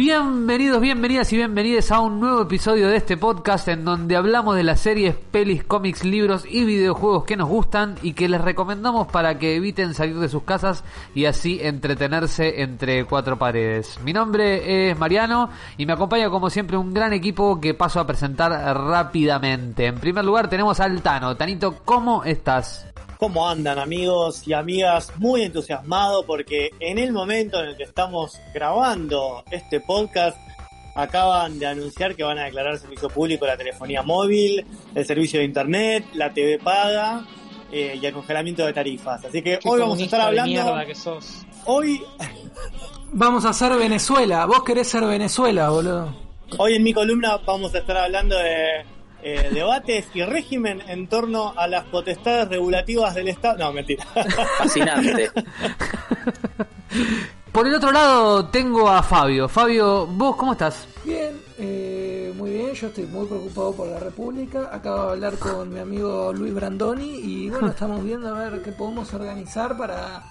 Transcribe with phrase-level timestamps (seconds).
[0.00, 4.64] Bienvenidos, bienvenidas y bienvenidos a un nuevo episodio de este podcast en donde hablamos de
[4.64, 9.38] las series, pelis, cómics, libros y videojuegos que nos gustan y que les recomendamos para
[9.38, 10.84] que eviten salir de sus casas
[11.14, 14.00] y así entretenerse entre cuatro paredes.
[14.02, 18.06] Mi nombre es Mariano y me acompaña como siempre un gran equipo que paso a
[18.06, 19.84] presentar rápidamente.
[19.84, 21.36] En primer lugar tenemos al Tano.
[21.36, 22.89] Tanito, ¿cómo estás?
[23.20, 25.12] ¿Cómo andan amigos y amigas?
[25.18, 30.38] Muy entusiasmado porque en el momento en el que estamos grabando este podcast
[30.94, 35.44] acaban de anunciar que van a declarar servicio público la telefonía móvil, el servicio de
[35.44, 37.26] internet, la TV paga
[37.70, 39.22] eh, y el congelamiento de tarifas.
[39.22, 40.86] Así que hoy vamos a estar hablando...
[40.86, 41.44] que sos.
[41.66, 42.02] Hoy,
[43.12, 44.46] Vamos a ser Venezuela.
[44.46, 46.16] Vos querés ser Venezuela, boludo.
[46.56, 48.82] hoy en mi columna vamos a estar hablando de
[49.22, 53.58] eh, debates y régimen en torno a las potestades regulativas del Estado.
[53.58, 54.04] No, mentira.
[54.58, 55.30] Fascinante.
[57.52, 59.48] Por el otro lado tengo a Fabio.
[59.48, 60.86] Fabio, ¿vos cómo estás?
[61.04, 62.72] Bien, eh, muy bien.
[62.74, 64.70] Yo estoy muy preocupado por la República.
[64.72, 68.70] Acabo de hablar con mi amigo Luis Brandoni y bueno, estamos viendo a ver qué
[68.70, 70.22] podemos organizar para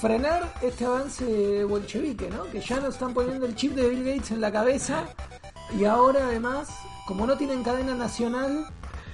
[0.00, 2.44] frenar este avance bolchevique, ¿no?
[2.44, 5.04] Que ya nos están poniendo el chip de Bill Gates en la cabeza
[5.78, 6.68] y ahora además,
[7.12, 8.64] como no tienen cadena nacional,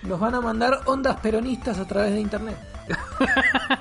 [0.05, 2.57] nos van a mandar ondas peronistas a través de internet.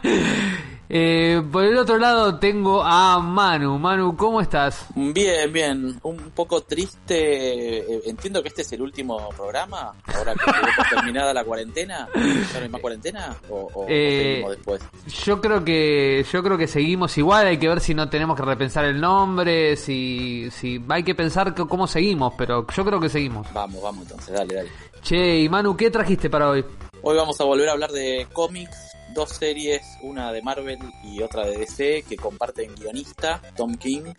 [0.89, 3.77] Eh, por el otro lado tengo a Manu.
[3.77, 4.85] Manu, ¿cómo estás?
[4.95, 5.99] Bien, bien.
[6.03, 7.79] Un poco triste.
[7.79, 9.93] Eh, Entiendo que este es el último programa.
[10.15, 10.39] Ahora que
[10.95, 12.07] terminada la cuarentena.
[12.15, 13.35] ¿Ya no hay más cuarentena?
[13.49, 14.81] ¿O, o Eh, seguimos después?
[15.25, 17.47] Yo creo que yo creo que seguimos igual.
[17.47, 21.53] Hay que ver si no tenemos que repensar el nombre, si si hay que pensar
[21.53, 23.45] que- cómo seguimos, pero yo creo que seguimos.
[23.53, 24.33] Vamos, vamos entonces.
[24.33, 24.69] Dale, dale.
[25.01, 26.63] Che, y Manu, ¿qué trajiste para hoy?
[27.01, 28.77] Hoy vamos a volver a hablar de cómics.
[29.17, 34.13] Dos series, una de Marvel y otra de DC, que comparten guionista, Tom King,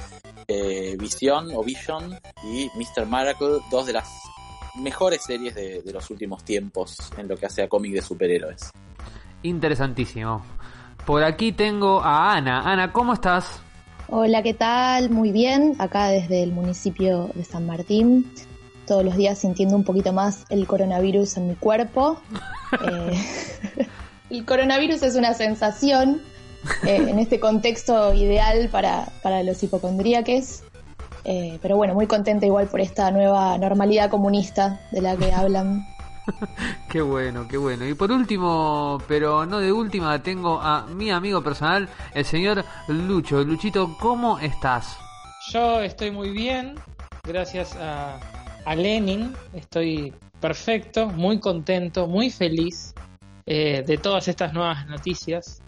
[0.48, 3.06] eh, Vision o Vision y Mr.
[3.06, 4.08] Miracle, dos de las
[4.74, 8.72] mejores series de, de los últimos tiempos en lo que hace a cómic de superhéroes.
[9.44, 10.44] Interesantísimo.
[11.06, 12.62] Por aquí tengo a Ana.
[12.68, 13.60] Ana, ¿cómo estás?
[14.08, 15.10] Hola, ¿qué tal?
[15.10, 18.28] Muy bien, acá desde el municipio de San Martín,
[18.84, 22.20] todos los días sintiendo un poquito más el coronavirus en mi cuerpo.
[22.86, 23.86] Eh,
[24.30, 26.22] el coronavirus es una sensación
[26.82, 30.64] eh, en este contexto ideal para, para los hipocondríaques,
[31.24, 35.86] Eh, pero bueno, muy contenta igual por esta nueva normalidad comunista de la que hablan.
[36.88, 37.86] Qué bueno, qué bueno.
[37.86, 43.44] Y por último, pero no de última, tengo a mi amigo personal, el señor Lucho.
[43.44, 45.04] Luchito, ¿cómo estás?
[45.52, 46.74] Yo estoy muy bien,
[47.24, 48.20] gracias a,
[48.64, 52.94] a Lenin, estoy perfecto, muy contento, muy feliz
[53.50, 55.62] eh, de todas estas nuevas noticias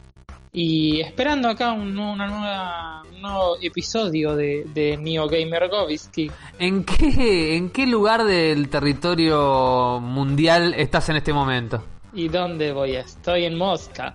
[0.53, 6.31] y esperando acá un, una nueva, un nuevo episodio de, de Neo Gamer Govisky.
[6.59, 11.83] ¿En qué, ¿En qué lugar del territorio mundial estás en este momento?
[12.13, 12.97] ¿Y dónde voy?
[12.97, 14.15] Estoy en Mosca.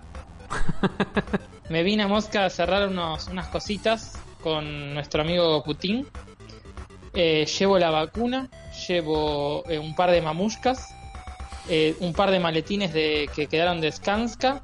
[1.68, 6.06] Me vine a Mosca a cerrar unos, unas cositas con nuestro amigo Putin.
[7.14, 8.48] Eh, llevo la vacuna,
[8.86, 10.94] llevo eh, un par de mamushkas,
[11.68, 14.62] eh, un par de maletines de, que quedaron de Skanska.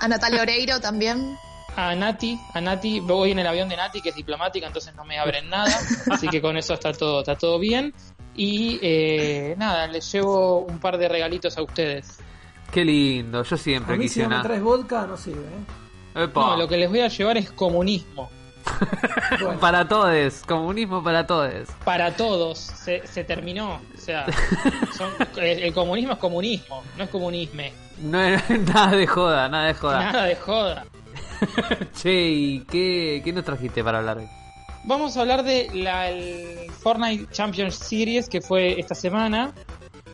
[0.00, 1.36] A Natalia Oreiro también.
[1.76, 5.04] A Nati, a Nati, voy en el avión de Nati que es diplomática, entonces no
[5.04, 5.72] me abren nada,
[6.10, 7.94] así que con eso está todo, está todo bien.
[8.34, 12.18] Y eh, nada, les llevo un par de regalitos a ustedes.
[12.72, 14.42] Qué lindo, yo siempre A mí si quise no me una.
[14.42, 16.28] traes vodka no sirve, ¿eh?
[16.34, 18.30] No, lo que les voy a llevar es comunismo.
[19.42, 21.68] Bueno, Para todos, comunismo para todos.
[21.84, 23.80] para todos se, se terminó.
[23.96, 24.26] O sea,
[24.96, 27.72] son- el, el comunismo es comunismo, no es comunisme.
[28.00, 28.18] No
[28.74, 30.00] nada de joda, nada de joda.
[30.12, 30.84] Nada de joda.
[31.94, 34.28] Che, ¿y qué, qué nos trajiste para hablar hoy?
[34.84, 39.52] Vamos a hablar de la el Fortnite Champions Series que fue esta semana.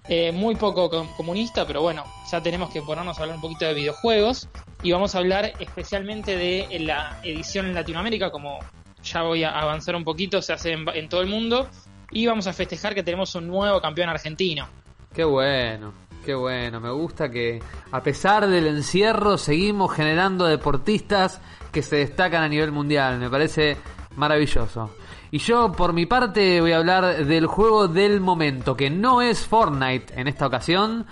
[0.08, 3.64] Eh, muy poco com- comunista, pero bueno, ya tenemos que ponernos a hablar un poquito
[3.64, 4.48] de videojuegos.
[4.82, 8.58] Y vamos a hablar especialmente de la edición en Latinoamérica, como
[9.02, 11.68] ya voy a avanzar un poquito, se hace en, en todo el mundo.
[12.10, 14.68] Y vamos a festejar que tenemos un nuevo campeón argentino.
[15.12, 15.92] Qué bueno,
[16.24, 16.80] qué bueno.
[16.80, 17.60] Me gusta que
[17.90, 21.40] a pesar del encierro seguimos generando deportistas
[21.72, 23.18] que se destacan a nivel mundial.
[23.18, 23.76] Me parece
[24.14, 24.94] maravilloso.
[25.30, 29.46] Y yo por mi parte voy a hablar del juego del momento, que no es
[29.46, 31.06] Fortnite en esta ocasión.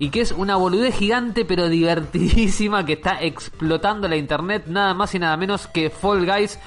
[0.00, 5.14] Y que es una boludez gigante pero divertidísima que está explotando la internet nada más
[5.14, 6.58] y nada menos que Fall Guys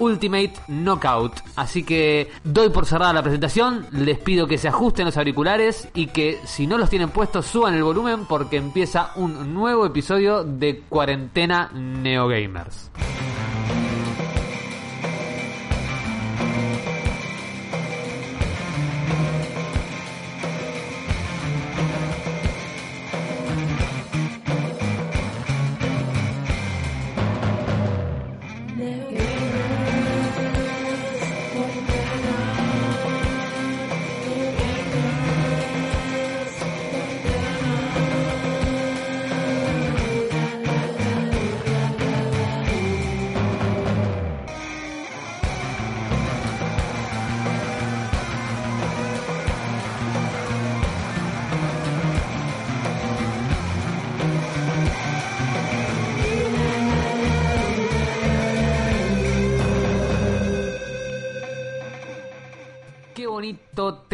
[0.00, 1.34] Ultimate Knockout.
[1.54, 6.08] Así que doy por cerrada la presentación, les pido que se ajusten los auriculares y
[6.08, 10.80] que si no los tienen puestos suban el volumen porque empieza un nuevo episodio de
[10.88, 12.90] Cuarentena Neogamers.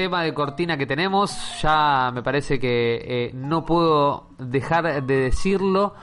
[0.06, 1.60] Tema de cortina que tenemos.
[1.60, 5.94] Ya me parece que eh, no puedo dejar de decirlo.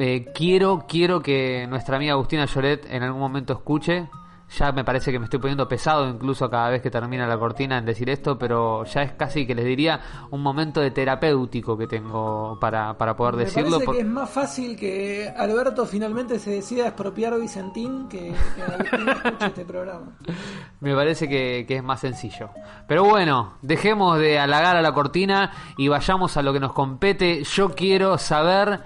[0.00, 4.08] Eh, quiero, quiero que nuestra amiga Agustina Lloret en algún momento escuche.
[4.48, 7.78] Ya me parece que me estoy poniendo pesado incluso cada vez que termina la cortina
[7.78, 10.00] en decir esto, pero ya es casi que les diría
[10.30, 13.70] un momento de terapéutico que tengo para, para poder Me decirlo.
[13.70, 18.32] parece por- que es más fácil que Alberto finalmente se decida expropiar a Vicentín que,
[18.54, 20.12] que Agustín escuche este programa.
[20.80, 22.50] Me parece que, que es más sencillo.
[22.86, 27.42] Pero bueno, dejemos de halagar a la cortina y vayamos a lo que nos compete.
[27.42, 28.80] Yo quiero saber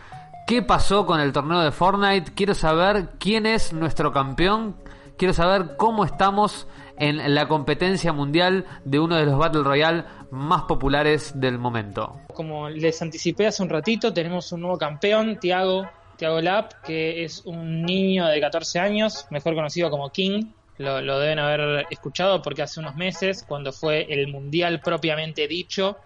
[0.46, 2.32] qué pasó con el torneo de Fortnite.
[2.34, 4.74] Quiero saber quién es nuestro campeón.
[5.20, 10.62] Quiero saber cómo estamos en la competencia mundial de uno de los Battle Royale más
[10.62, 12.16] populares del momento.
[12.32, 15.86] Como les anticipé hace un ratito, tenemos un nuevo campeón, Tiago,
[16.16, 20.52] Tiago Lap, que es un niño de 14 años, mejor conocido como King.
[20.78, 25.98] Lo, deben haber escuchado porque hace unos meses, cuando fue el mundial propiamente dicho,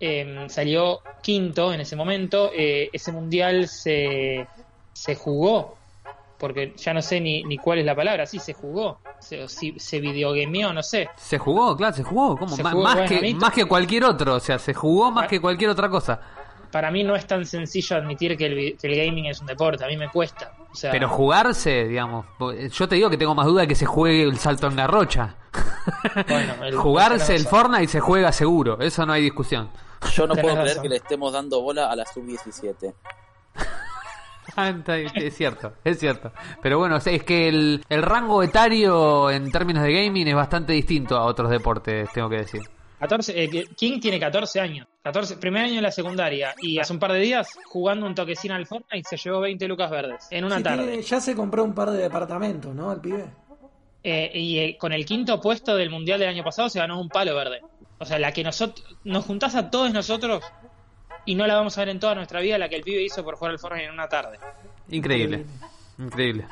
[0.00, 2.50] eh, salió quinto en ese momento.
[2.52, 4.48] Eh, ese mundial se,
[4.94, 5.76] se jugó,
[6.42, 8.98] porque ya no sé ni, ni cuál es la palabra, sí, se jugó.
[9.20, 11.08] Se, si- se videogameó, no sé.
[11.16, 12.36] Se jugó, claro, se jugó.
[12.36, 12.56] ¿Cómo?
[12.56, 14.34] Se Ma- jugó, más, bueno, que, mí- más que cualquier otro.
[14.34, 15.28] O sea, se jugó más Ah.
[15.28, 16.20] que cualquier otra cosa.
[16.72, 19.84] Para mí no es tan sencillo admitir que el, que el gaming es un deporte,
[19.84, 20.52] a mí me cuesta.
[20.72, 22.26] O sea, Pero jugarse, digamos,
[22.72, 25.36] yo te digo que tengo más duda de que se juegue el salto en garrocha.
[26.28, 27.46] Bueno, el- Jugarse el.
[27.46, 29.70] Fortnite se juega seguro, eso no hay discusión.
[30.12, 30.82] Yo no Tenés puedo creer razón.
[30.82, 32.92] que le estemos dando bola a la sub-17.
[34.56, 34.72] Ah,
[35.14, 36.32] es cierto, es cierto.
[36.60, 41.16] Pero bueno, es que el, el rango etario en términos de gaming es bastante distinto
[41.16, 42.60] a otros deportes, tengo que decir.
[43.00, 44.86] 14, eh, King tiene 14 años.
[45.02, 46.54] 14, primer año de la secundaria.
[46.60, 49.90] Y hace un par de días, jugando un toquecín al Fortnite, se llevó 20 lucas
[49.90, 50.28] verdes.
[50.30, 50.84] En una Sí, tarde.
[50.86, 52.92] tiene- ya se compró un par de departamentos, ¿no?
[52.92, 53.24] El pibe.
[54.04, 57.08] Eh, y eh, con el quinto puesto del mundial del año pasado se ganó un
[57.08, 57.60] palo verde.
[57.98, 60.42] O sea, la que nosotros nos juntás a todos nosotros
[61.24, 63.24] y no la vamos a ver en toda nuestra vida, la que el pibe hizo
[63.24, 64.38] por jugar al Fortnite en una tarde.
[64.88, 65.44] Increíble,
[65.98, 66.46] increíble.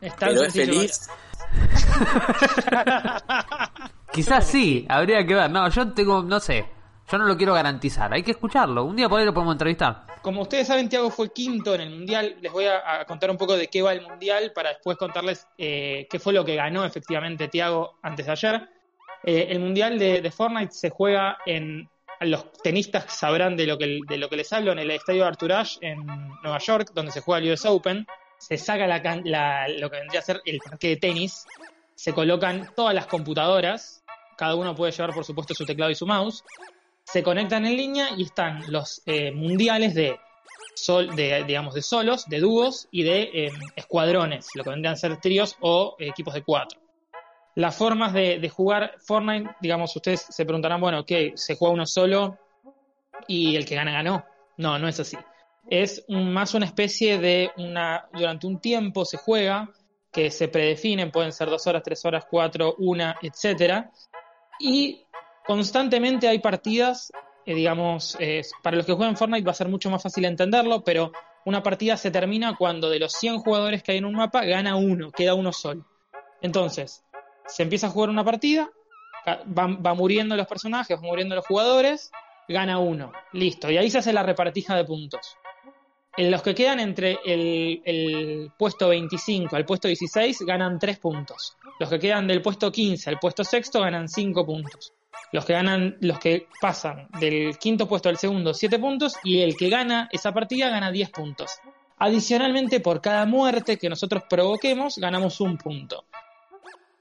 [0.00, 1.08] Es tan Pero es feliz.
[4.12, 5.50] Quizás sí, habría que ver.
[5.50, 6.66] No, yo tengo, no sé,
[7.10, 8.84] yo no lo quiero garantizar, hay que escucharlo.
[8.84, 10.04] Un día por ahí lo podemos entrevistar.
[10.22, 12.36] Como ustedes saben, Tiago fue quinto en el Mundial.
[12.40, 15.46] Les voy a, a contar un poco de qué va el Mundial para después contarles
[15.56, 18.68] eh, qué fue lo que ganó efectivamente Tiago antes de ayer.
[19.24, 21.88] Eh, el Mundial de, de Fortnite se juega en...
[22.20, 25.52] Los tenistas sabrán de lo, que, de lo que les hablo en el estadio Arthur
[25.80, 26.04] en
[26.42, 28.06] Nueva York, donde se juega el US Open.
[28.38, 31.46] Se saca la, la- lo que vendría a ser el parque de tenis.
[31.94, 34.02] Se colocan todas las computadoras.
[34.36, 36.44] Cada uno puede llevar, por supuesto, su teclado y su mouse
[37.04, 40.16] se conectan en línea y están los eh, mundiales de,
[40.76, 44.96] sol, de, digamos, de solos, de dúos y de eh, escuadrones, lo que vendrían a
[44.96, 46.78] ser tríos o equipos de cuatro.
[47.54, 51.32] Las formas de, jugar Fortnite, digamos, ustedes se preguntarán, bueno, ¿qué?
[51.34, 52.38] ¿Se juega uno solo
[53.26, 54.24] y el que gana ganó?
[54.56, 55.16] No, no es así.
[55.68, 58.08] Es más una especie de una.
[58.12, 59.70] Durante un tiempo se juega,
[60.12, 63.90] que se predefinen, pueden ser dos horas, tres horas, cuatro, una, etcétera.
[64.58, 65.04] Y
[65.44, 67.12] constantemente hay partidas,
[67.46, 70.82] eh, digamos, eh, para los que juegan Fortnite va a ser mucho más fácil entenderlo,
[70.84, 71.12] pero
[71.44, 74.76] una partida se termina cuando de los 100 jugadores que hay en un mapa gana
[74.76, 75.86] uno, queda uno solo.
[76.42, 77.04] Entonces,
[77.50, 78.70] se empieza a jugar una partida,
[79.26, 82.10] va, muriendo los personajes, van muriendo los jugadores,
[82.48, 85.36] gana uno, listo, y ahí se hace la repartija de puntos.
[86.16, 91.56] En los que quedan entre el, el puesto 25 al puesto 16 ganan 3 puntos.
[91.78, 94.92] Los que quedan del puesto 15 al puesto sexto ganan 5 puntos.
[95.32, 99.56] Los que ganan, los que pasan del quinto puesto al segundo, 7 puntos, y el
[99.56, 101.52] que gana esa partida gana 10 puntos.
[101.98, 106.04] Adicionalmente, por cada muerte que nosotros provoquemos, ganamos un punto.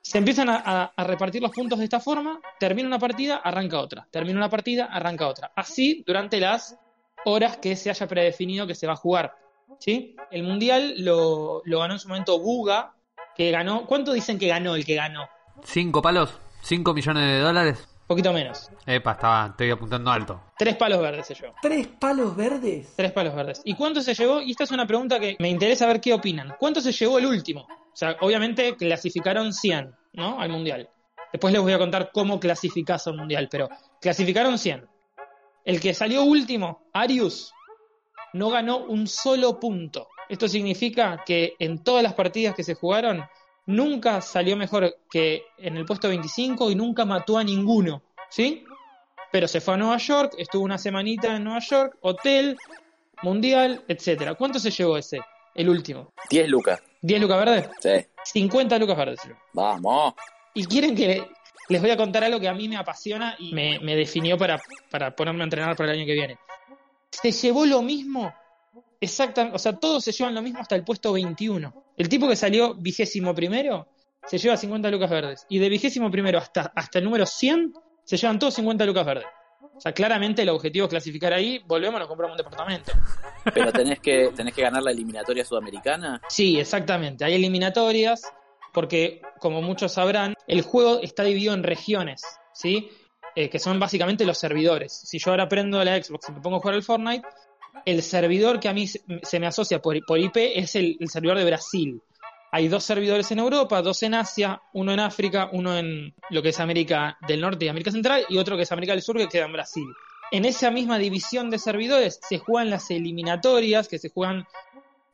[0.10, 3.78] Se empiezan a, a- a repartir los puntos de esta forma, termina una partida, arranca
[3.80, 5.52] otra, termina una partida, arranca otra.
[5.56, 6.76] Así durante las
[7.26, 9.36] horas que se haya predefinido que se va a jugar.
[9.78, 10.16] ¿sí?
[10.32, 12.96] El mundial lo, lo ganó en su momento Buga,
[13.36, 13.86] que ganó.
[13.86, 15.30] ¿Cuánto dicen que ganó el que ganó?
[15.64, 16.40] ¿Cinco palos?
[16.64, 17.88] ¿Cinco millones de dólares?
[18.08, 18.72] Poquito menos.
[18.88, 20.42] Epa, estaba, estoy apuntando alto.
[20.58, 21.54] Tres palos verdes se llevó.
[21.62, 22.94] ¿Tres palos verdes?
[22.98, 23.62] Tres palos verdes.
[23.64, 24.42] ¿Y cuánto se llevó?
[24.42, 26.56] Y esta es una pregunta que me interesa ver qué opinan.
[26.58, 27.68] ¿Cuánto se llevó el último?
[27.70, 30.40] O sea, obviamente clasificaron 100, ¿no?
[30.40, 30.90] Al mundial.
[31.32, 33.70] Después les voy a contar cómo clasificás al mundial, pero
[34.02, 34.88] clasificaron 100.
[35.66, 37.54] El que salió último, Arius,
[38.34, 40.08] no ganó un solo punto.
[40.28, 43.24] Esto significa que en todas las partidas que se jugaron,
[43.66, 48.64] nunca salió mejor que en el puesto 25 y nunca mató a ninguno, ¿sí?
[49.32, 52.58] Pero se fue a Nueva York, estuvo una semanita en Nueva York, hotel,
[53.22, 54.36] mundial, etcétera.
[54.36, 55.20] ¿Cuánto se llevó ese?
[55.54, 56.14] El último.
[56.30, 56.82] 10 lucas.
[57.02, 57.70] ¿10 lucas verdes?
[57.80, 58.06] Sí.
[58.34, 59.20] 50 lucas verdes.
[59.54, 60.14] Vamos.
[60.54, 61.28] Y quieren que
[61.70, 64.62] les voy a contar algo que a mí me apasiona y me, me definió para,
[64.90, 66.38] para ponerme a entrenar para el año que viene.
[67.12, 68.34] Se llevó lo mismo,
[69.00, 71.74] exactamente, o sea, todos se llevan lo mismo hasta el puesto 21.
[71.96, 73.88] El tipo que salió vigésimo primero
[74.26, 75.46] se lleva 50 lucas verdes.
[75.50, 79.26] Y de vigésimo primero hasta, hasta el número 100 se llevan todos 50 lucas verdes.
[79.80, 82.92] O sea, claramente el objetivo es clasificar ahí, volvemos, nos compramos un departamento.
[83.54, 86.22] Pero tenés que, tenés que ganar la eliminatoria sudamericana.
[86.28, 87.24] Sí, exactamente.
[87.24, 88.30] Hay eliminatorias,
[88.74, 92.90] porque como muchos sabrán, el juego está dividido en regiones, ¿sí?
[93.36, 94.92] Eh, que son básicamente los servidores.
[94.92, 97.26] Si yo ahora prendo la Xbox y me pongo a jugar al Fortnite,
[97.86, 101.38] el servidor que a mí se me asocia por, por IP es el, el servidor
[101.38, 102.02] de Brasil.
[102.52, 106.50] Hay dos servidores en Europa, dos en Asia, uno en África, uno en lo que
[106.50, 109.28] es América del Norte y América Central, y otro que es América del Sur, que
[109.28, 109.86] queda en Brasil.
[110.32, 114.48] En esa misma división de servidores se juegan las eliminatorias, que se juegan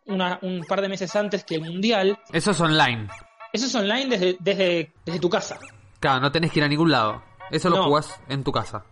[0.06, 2.18] una- un par de meses antes que el Mundial.
[2.32, 3.08] Eso es online.
[3.52, 5.58] Eso es online desde, desde, desde tu casa.
[6.00, 7.24] Claro, no tenés que ir a ningún lado.
[7.52, 8.84] Eso lo jugás en tu casa.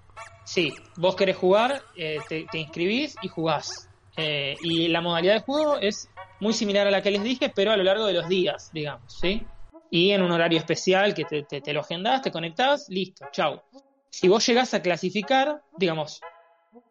[0.45, 3.89] Sí, vos querés jugar, eh, te, te inscribís y jugás.
[4.17, 7.71] Eh, y la modalidad de juego es muy similar a la que les dije, pero
[7.71, 9.45] a lo largo de los días, digamos, ¿sí?
[9.89, 13.61] Y en un horario especial que te, te- lo agendás, te conectás, listo, chau.
[14.09, 16.19] Si vos llegás a clasificar, digamos,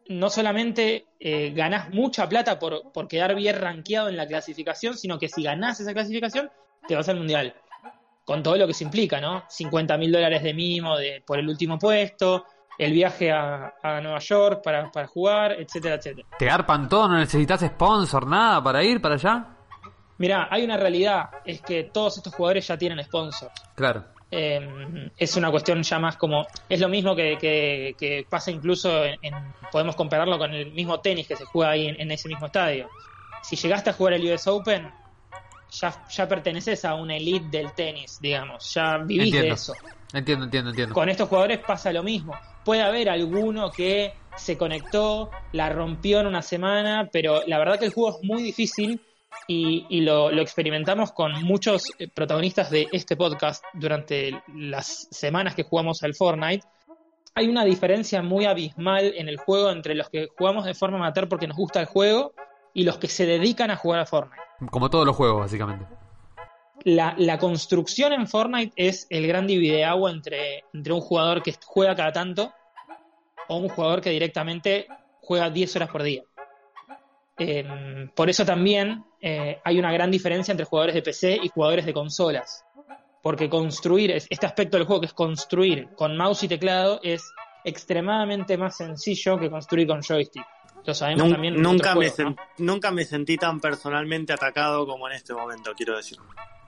[0.07, 5.17] no solamente eh, ganás mucha plata por, por quedar bien rankeado en la clasificación, sino
[5.19, 6.49] que si ganás esa clasificación,
[6.87, 7.53] te vas al mundial.
[8.25, 9.43] Con todo lo que se implica, ¿no?
[9.49, 12.45] 50 mil dólares de mimo de, por el último puesto,
[12.77, 16.27] el viaje a, a Nueva York para, para jugar, etcétera, etcétera.
[16.39, 17.07] ¿Te arpan todo?
[17.07, 18.25] ¿No necesitas sponsor?
[18.27, 19.45] ¿Nada para ir para allá?
[20.17, 23.51] Mirá, hay una realidad, es que todos estos jugadores ya tienen sponsors.
[23.75, 24.05] Claro.
[24.31, 26.47] Eh, es una cuestión ya más como.
[26.67, 30.99] Es lo mismo que, que- que pasa incluso en, en- Podemos compararlo con el mismo
[30.99, 32.89] tenis que se juega ahí en, en ese mismo estadio.
[33.41, 34.89] Si llegaste a jugar el US Open,
[35.71, 38.71] ya, ya perteneces a una elite del tenis, digamos.
[38.73, 39.73] Ya vivís de eso.
[40.13, 40.93] Entiendo, entiendo, entiendo.
[40.93, 42.33] Con estos jugadores pasa lo mismo.
[42.65, 47.85] Puede haber alguno que se conectó, la rompió en una semana, pero la verdad que
[47.85, 49.01] el juego es muy difícil
[49.47, 55.55] y, y lo, lo experimentamos con muchos eh, protagonistas de este podcast durante las semanas
[55.55, 56.65] que jugamos al Fortnite.
[57.35, 61.27] Hay una diferencia muy abismal en el juego entre los que jugamos de forma amateur
[61.27, 62.33] porque nos gusta el juego
[62.73, 64.41] y los que se dedican a jugar a Fortnite
[64.71, 65.85] Como todos los juegos, básicamente.
[66.83, 71.95] La, la construcción en Fortnite es el gran divideagua entre, entre un jugador que juega
[71.95, 72.53] cada tanto
[73.47, 74.87] o un jugador que directamente
[75.21, 76.23] juega 10 horas por día.
[77.39, 81.85] Eh, por eso también eh, hay una gran diferencia entre jugadores de PC y jugadores
[81.85, 82.63] de consolas.
[83.21, 87.23] Porque construir, es- este aspecto del juego que es construir con mouse y teclado es
[87.63, 90.45] extremadamente más sencillo que construir con joystick.
[90.85, 91.61] Lo sabemos Nun- también.
[91.61, 92.11] nunca, me
[92.57, 96.17] nunca me sentí tan personalmente atacado como en este momento, quiero decir.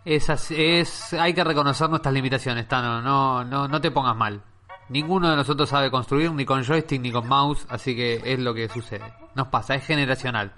[0.06, 3.02] Es, así- es, hay que reconocer nuestras limitaciones, Tano.
[3.02, 4.42] No, no, no te pongas mal.
[4.90, 8.54] Ninguno de nosotros sabe construir ni con joystick ni con mouse, así que es lo
[8.54, 9.12] que sucede.
[9.34, 10.54] Nos pasa, es generacional.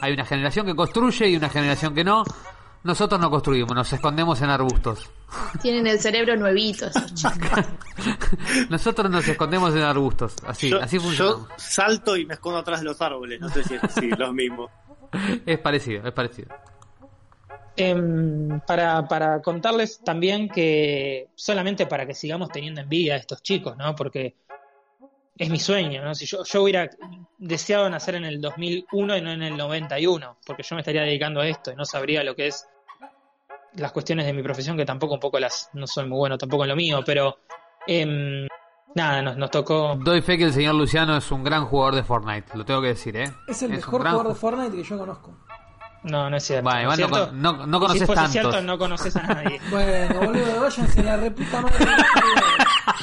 [0.00, 2.24] Hay una generación que construye y una generación que no.
[2.82, 5.10] Nosotros no construimos, nos escondemos en arbustos.
[5.60, 6.86] Tienen el cerebro nuevito.
[8.70, 10.34] Nosotros nos escondemos en arbustos.
[10.46, 11.46] Así, yo, así yo funciona.
[11.56, 13.40] salto y me escondo atrás de los árboles.
[13.40, 14.70] No sé si es así, lo mismo.
[15.44, 16.54] Es parecido, es parecido.
[17.76, 23.76] Em, para, para contarles también que solamente para que sigamos teniendo envidia de estos chicos,
[23.76, 23.94] ¿no?
[23.94, 24.34] Porque
[25.36, 26.14] es mi sueño, ¿no?
[26.14, 26.90] Si yo, yo hubiera
[27.38, 31.40] deseado nacer en el 2001 y no en el 91, porque yo me estaría dedicando
[31.40, 32.68] a esto y no sabría lo que es
[33.74, 36.64] las cuestiones de mi profesión, que tampoco un poco las, no soy muy bueno tampoco
[36.64, 37.38] en lo mío, pero
[37.86, 38.46] em,
[38.94, 42.02] nada, nos, nos tocó Doy fe que el señor Luciano es un gran jugador de
[42.02, 43.32] Fortnite, lo tengo que decir, ¿eh?
[43.48, 45.36] Es el mejor gran jugador de Fortnite que yo conozco.
[46.02, 46.64] No, no es cierto.
[46.64, 47.32] Bueno, ¿no igual no cierto?
[47.32, 48.32] no- no conoces si fuese tantos.
[48.32, 49.60] cierto, no conoces a nadie.
[49.70, 51.86] Bueno, boludo, váyanse la reputa madre.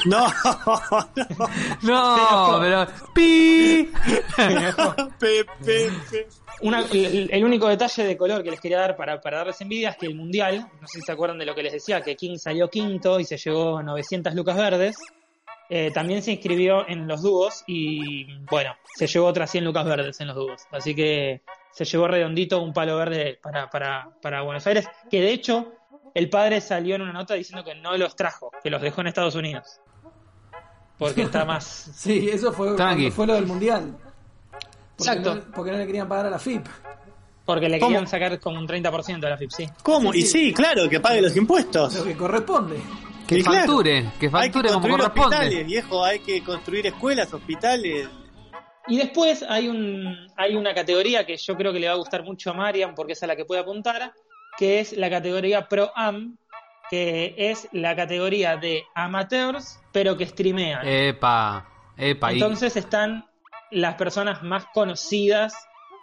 [0.06, 0.26] No,
[1.82, 2.86] No, pero...
[3.14, 3.90] ¡Pi!
[5.18, 6.28] Pe, pe, pe.
[6.62, 9.90] Una- el, el único detalle de color que les quería dar para, para darles envidia
[9.90, 12.16] es que el Mundial, no sé si se acuerdan de lo que les decía, que
[12.16, 14.96] King salió quinto y se llevó 900 lucas verdes,
[15.70, 20.20] eh, también se inscribió en los dúos y bueno, se llevó otras 100 lucas verdes
[20.20, 20.62] en los dúos.
[20.72, 25.32] Así que se llevó redondito un palo verde para, para, para Buenos Aires, que de
[25.32, 25.72] hecho
[26.14, 29.08] el padre salió en una nota diciendo que no los trajo, que los dejó en
[29.08, 29.80] Estados Unidos.
[30.98, 31.64] Porque está más...
[31.94, 32.76] Sí, eso fue
[33.10, 33.94] fue lo del mundial.
[34.96, 35.34] Porque Exacto.
[35.36, 36.66] No, porque no le querían pagar a la FIP.
[37.44, 37.90] Porque le ¿Cómo?
[37.90, 39.68] querían sacar como un 30% de la FIP, sí.
[39.82, 40.12] ¿Cómo?
[40.12, 40.28] Sí, Y sí.
[40.48, 41.94] sí, claro, que pague los impuestos.
[41.94, 42.80] Lo que corresponde.
[43.26, 45.36] Que Y claro, facture, que Hay que facture como construir corresponde.
[45.36, 46.04] hospitales, viejo.
[46.04, 48.08] Hay que construir escuelas, hospitales.
[48.88, 52.22] Y después hay un hay una categoría que yo creo que le va a gustar
[52.24, 54.12] mucho a Marian porque es a la que puede apuntar,
[54.56, 56.36] que es la categoría Pro Am,
[56.90, 60.86] que es la categoría de amateurs, pero que streamean.
[60.86, 62.32] Epa, epa.
[62.32, 63.24] Entonces están
[63.70, 65.54] las personas más conocidas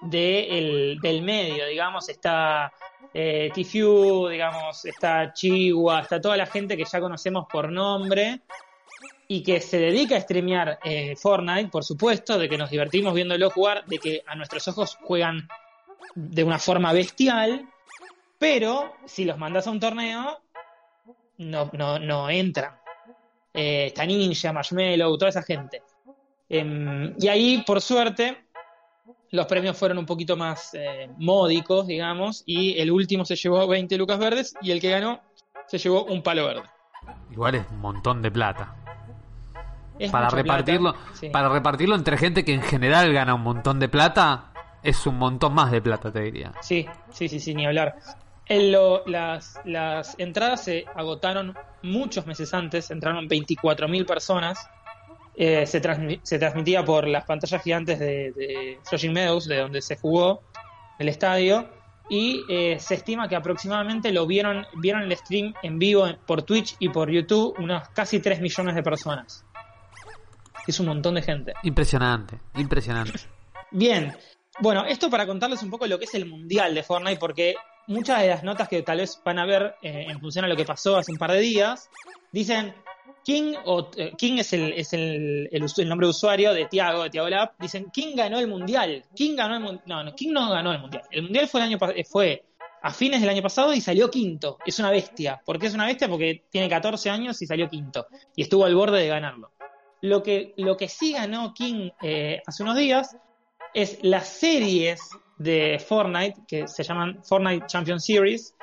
[0.01, 2.71] de el- del medio, digamos, está
[3.17, 8.41] eh, Tfue, digamos, está Chihuahua, está toda la gente que ya conocemos por nombre
[9.27, 13.49] y que se dedica a streamear eh, Fortnite, por supuesto, de que nos divertimos viéndolo
[13.49, 15.47] jugar, de que a nuestros ojos juegan
[16.13, 17.67] de una forma bestial,
[18.37, 20.39] pero si los mandas a un torneo,
[21.37, 22.77] no, no, no entran.
[23.53, 25.81] Eh, está Ninja, Marshmallow, toda esa gente.
[26.47, 28.45] Em, y ahí, por suerte,
[29.31, 33.97] los premios fueron un poquito más eh, módicos, digamos, y el último se llevó 20
[33.97, 35.21] lucas verdes y el que ganó
[35.67, 36.63] se llevó un palo verde.
[37.31, 38.84] Igual es un montón de plata.
[39.99, 41.29] Es Para repartirlo, sí.
[41.29, 44.51] para repartirlo entre gente que en general gana un montón de plata,
[44.83, 46.51] es un montón más de plata, te diría.
[46.61, 47.95] Sí, sí, sí, sí, ni hablar.
[48.47, 54.69] En lo- las, las entradas se agotaron muchos meses antes, entraron 24.000 personas.
[55.37, 59.81] Eh, se, transmi- se transmitía por las pantallas gigantes de, de Flushing Meadows, de donde
[59.81, 60.41] se jugó
[60.99, 61.67] el estadio.
[62.07, 66.75] Y eh, se estima que aproximadamente lo vieron, vieron el stream en vivo por Twitch
[66.77, 69.43] y por YouTube unos casi 3 millones de personas.
[70.67, 71.53] Es un montón de gente.
[71.63, 73.19] Impresionante, impresionante.
[73.71, 74.15] Bien,
[74.59, 77.55] bueno, esto para contarles un poco lo que es el mundial de Fortnite, porque
[77.87, 80.55] muchas de las notas que tal vez van a ver eh, en función a lo
[80.55, 81.89] que pasó hace un par de días,
[82.31, 82.73] dicen
[83.23, 87.09] King, o eh, King es el, es el, el nombre de usuario de Tiago, de
[87.09, 90.49] Tiago Lab, dicen King ganó el mundial, King ganó el mundial, no, no, King no
[90.51, 92.45] ganó el mundial, el mundial fue el año eh, fue
[92.81, 95.87] a fines del año pasado y salió quinto, es una bestia, ¿por qué es una
[95.87, 96.07] bestia?
[96.07, 99.51] Porque tiene 14 años y salió quinto, y estuvo al borde de ganarlo.
[100.05, 103.17] Lo que, lo que sí ganó King eh, hace unos días
[103.73, 105.01] es las series
[105.37, 108.55] de Fortnite, que se llaman Fortnite Champion Series.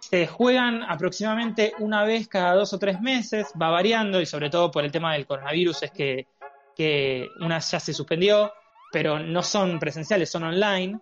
[0.00, 4.70] Se juegan aproximadamente una vez cada dos o tres meses, va variando y sobre todo
[4.70, 6.28] por el tema del coronavirus es que,
[6.76, 8.52] que una ya se suspendió,
[8.92, 11.00] pero no son presenciales, son online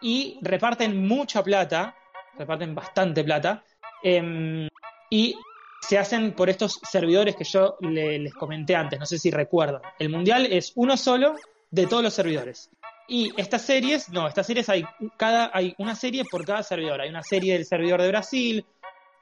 [0.00, 1.94] y reparten mucha plata,
[2.38, 3.62] reparten bastante plata
[4.02, 4.68] em,
[5.10, 5.36] y
[5.80, 9.80] se hacen por estos servidores que yo le- les comenté antes, no sé si recuerdan.
[9.98, 11.34] El mundial es uno solo
[11.70, 12.70] de todos los servidores.
[13.06, 14.84] Y estas series, no, estas series hay
[15.16, 17.00] cada hay una serie por cada servidor.
[17.00, 18.66] Hay una serie del servidor de Brasil,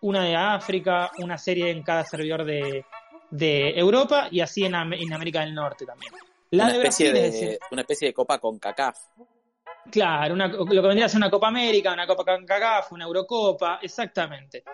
[0.01, 2.85] una de África, una serie en cada servidor de,
[3.31, 6.13] de Europa y así en, en América del Norte también.
[6.51, 8.97] La una, de especie Brasil es de, una especie de copa con CACAF.
[9.91, 13.79] Claro, una- lo que vendría a ser una Copa América, una Copa CONCACAF, una Eurocopa,
[13.81, 14.65] exactamente.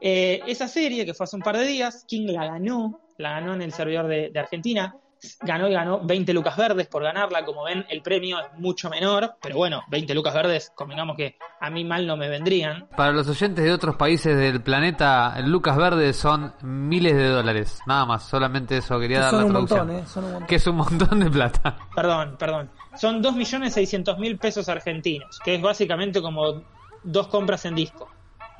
[0.00, 3.54] Eh, esa serie que fue hace un par de días, King la ganó, la ganó
[3.54, 4.94] en el servidor de, de Argentina,
[5.42, 9.36] ganó y ganó 20 lucas verdes por ganarla, como ven el premio es mucho menor,
[9.40, 12.88] pero bueno, 20 lucas verdes, convengamos que a mí mal no me vendrían.
[12.96, 17.80] Para los oyentes de otros países del planeta, el Lucas Verde son miles de dólares.
[17.86, 19.86] Nada más, solamente eso quería dar la traducción.
[19.86, 20.06] montón, ¿eh?
[20.06, 20.48] Son un montón.
[20.48, 21.76] Que es un montón de plata.
[21.94, 22.70] Perdón, perdón.
[22.96, 26.62] Son 2.600.000 pesos argentinos, que es básicamente como
[27.02, 28.08] dos compras en disco,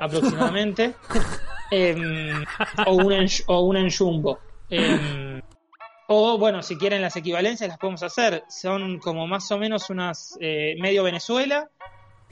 [0.01, 0.95] aproximadamente.
[1.73, 2.45] Em,
[2.85, 4.41] o, una en, o una en Jumbo.
[4.69, 5.41] Em,
[6.09, 8.43] o bueno, si quieren las equivalencias las podemos hacer.
[8.49, 11.69] Son como más o menos unas eh, medio Venezuela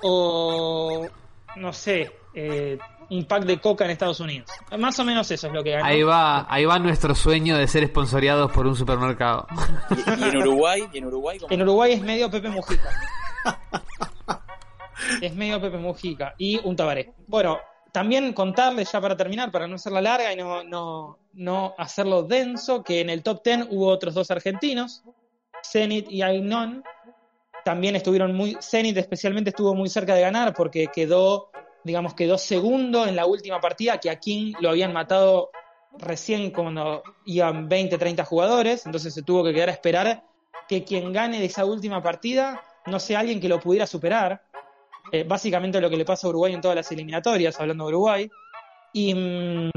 [0.02, 1.06] o
[1.54, 2.78] no sé, eh,
[3.10, 4.50] un pack de coca en Estados Unidos.
[4.76, 5.84] Más o menos eso es lo que ganó.
[5.84, 9.46] Ahí va, ahí va nuestro sueño de ser esponsoreados por un supermercado.
[9.90, 12.90] Y, y en Uruguay, y en Uruguay En Uruguay es medio Pepe Mujica.
[15.20, 17.12] es medio Pepe Mujica y un tabaré.
[17.26, 17.58] Bueno,
[17.92, 22.82] también contarles ya para terminar, para no hacerla larga y no, no, no hacerlo denso,
[22.82, 25.02] que en el top 10 hubo otros dos argentinos,
[25.64, 26.84] Zenit y Ainon.
[27.64, 31.50] También estuvieron muy, Zenit especialmente estuvo muy cerca de ganar porque quedó,
[31.84, 35.50] digamos, quedó segundo en la última partida, que a King lo habían matado
[35.98, 40.24] recién cuando iban 20, 30 jugadores, entonces se tuvo que quedar a esperar
[40.68, 44.42] que quien gane de esa última partida no sea alguien que lo pudiera superar.
[45.12, 48.30] Eh, básicamente lo que le pasa a Uruguay en todas las eliminatorias, hablando de Uruguay.
[48.92, 49.70] Y mm,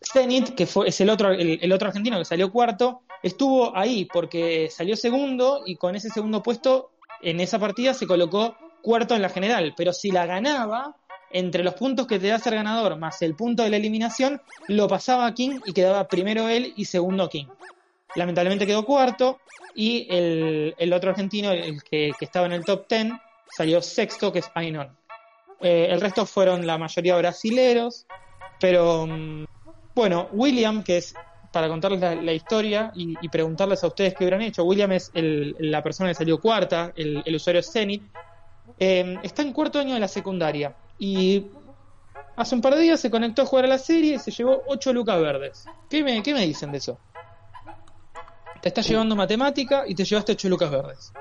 [0.00, 4.06] Zenit, que fue, es el otro, el, el otro argentino que salió cuarto, estuvo ahí
[4.12, 6.90] porque salió segundo y con ese segundo puesto
[7.22, 9.74] en esa partida se colocó cuarto en la general.
[9.76, 10.96] Pero si la ganaba,
[11.34, 14.86] entre los puntos que te da ser ganador más el punto de la eliminación, lo
[14.86, 17.46] pasaba a King y quedaba primero él y segundo King.
[18.14, 19.40] Lamentablemente quedó cuarto
[19.74, 23.14] y el, el otro argentino, el que, que estaba en el top 10,
[23.50, 24.96] salió sexto, que es Ainon.
[25.60, 28.06] Eh, el resto fueron la mayoría brasileros,
[28.60, 29.44] pero mm,
[29.94, 31.14] bueno, William, que es
[31.52, 35.10] para contarles la, la historia y, y preguntarles a ustedes qué hubieran hecho, William es
[35.14, 38.02] el- la persona que salió cuarta, el, el usuario es Zenit,
[38.78, 41.46] eh, está en cuarto año de la secundaria y
[42.36, 44.62] hace un par de días se conectó a jugar a la serie y se llevó
[44.66, 45.64] 8 lucas verdes.
[45.88, 46.98] ¿Qué me, qué me dicen de eso?
[48.60, 51.12] Te estás llevando matemática y te llevaste 8 lucas verdes.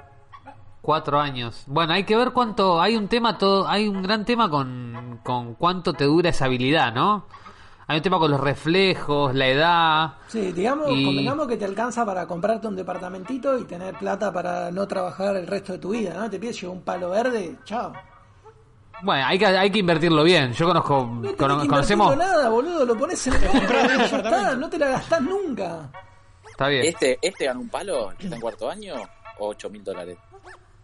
[0.84, 1.64] Cuatro años.
[1.68, 2.82] Bueno, hay que ver cuánto.
[2.82, 6.94] Hay un tema, todo, hay un gran tema con, con cuánto te dura esa habilidad,
[6.94, 7.26] ¿no?
[7.88, 10.14] Hay un tema con los reflejos, la edad.
[10.28, 14.72] Sí, digamos, Y- convengamos que te alcanza para comprarte un departamentito y tener plata para
[14.72, 16.30] no trabajar el resto de tu vida, ¿no?
[16.30, 17.94] Te pides llevar un palo verde, chao.
[19.04, 20.52] Bueno, hay que, hay que invertirlo bien.
[20.52, 22.18] Yo conozco, No cono- que conocemos.
[22.18, 23.44] nada, boludo, lo pones en el
[24.02, 25.90] está, no te la gastás nunca.
[26.50, 26.84] Está bien.
[26.86, 28.96] Este, este ganó un palo, está en cuarto año,
[29.40, 30.18] o 8 mil dólares.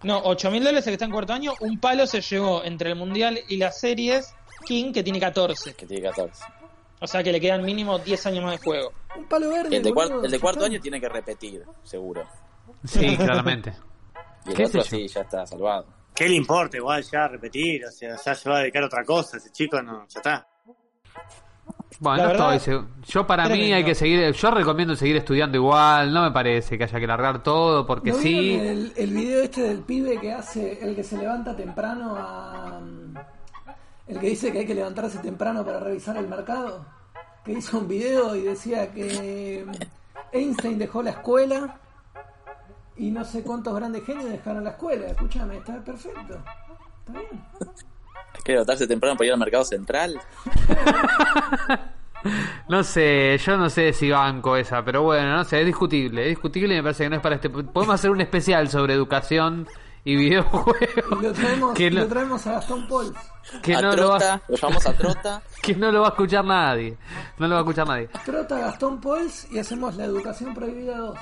[0.03, 1.53] No, 8 mil dólares el que está en cuarto año.
[1.59, 4.33] Un palo se llevó entre el mundial y las series
[4.65, 5.73] King, que tiene 14.
[5.73, 6.43] Que tiene 14.
[7.01, 8.91] O sea que le quedan mínimo 10 años más de juego.
[9.17, 9.77] Un palo verde.
[9.77, 12.27] El de, boludo, el de cuarto año tiene que repetir, seguro.
[12.85, 13.73] Sí, claramente.
[14.45, 15.85] Y el ¿Qué otro sí, ya está salvado.
[16.15, 17.83] ¿Qué le importa igual ya repetir?
[17.85, 19.35] O sea, ya se va a dedicar a otra cosa.
[19.35, 20.47] Ese chico no, ya está.
[21.99, 22.85] Bueno, verdad, estoy.
[23.07, 23.75] Yo para mí tremendo.
[23.75, 24.31] hay que seguir.
[24.31, 26.13] Yo recomiendo seguir estudiando igual.
[26.13, 28.55] No me parece que haya que largar todo porque ¿No sí.
[28.55, 32.79] El, el video este del pibe que hace, el que se levanta temprano a.
[34.07, 36.85] El que dice que hay que levantarse temprano para revisar el mercado.
[37.43, 39.65] Que hizo un video y decía que
[40.31, 41.79] Einstein dejó la escuela
[42.95, 45.07] y no sé cuántos grandes genios dejaron la escuela.
[45.07, 46.38] Escúchame, está perfecto.
[47.05, 47.41] Está bien.
[48.39, 50.19] Hay que levantarse temprano para ir al mercado central.
[52.67, 56.23] No sé, yo no sé si banco esa, pero bueno, no sé, es discutible.
[56.23, 57.49] Es discutible y me parece que no es para este.
[57.49, 59.65] Podemos hacer un especial sobre educación
[60.04, 61.21] y Y videojuegos.
[61.21, 63.13] lo traemos, que y no, lo traemos a Gastón Paul.
[63.63, 65.41] que a no lo Trota, va, lo llamamos a Trota.
[65.62, 66.97] que no lo va a escuchar nadie.
[67.38, 68.10] No lo va a escuchar nadie.
[68.25, 71.17] Trota Gastón Pauls y hacemos la educación prohibida 2.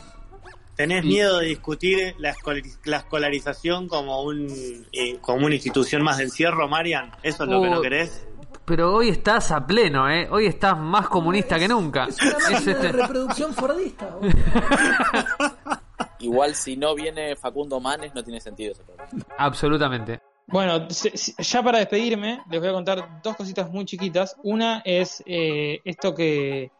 [0.77, 4.47] ¿Tenés miedo de discutir la, escolariz- la escolarización como, un,
[4.93, 7.11] eh, como una institución más de encierro, Marian?
[7.23, 8.27] ¿Eso es lo que no querés?
[8.63, 10.27] Pero hoy estás a pleno, ¿eh?
[10.29, 12.05] Hoy estás más comunista que nunca.
[12.05, 14.15] Es una máquina Es de este- reproducción fordista.
[16.19, 19.09] Igual si no viene Facundo Manes no tiene sentido ese programa.
[19.37, 20.19] Absolutamente.
[20.47, 24.35] Bueno, ya para despedirme, les voy a contar dos cositas muy chiquitas.
[24.43, 26.71] Una es eh, esto que,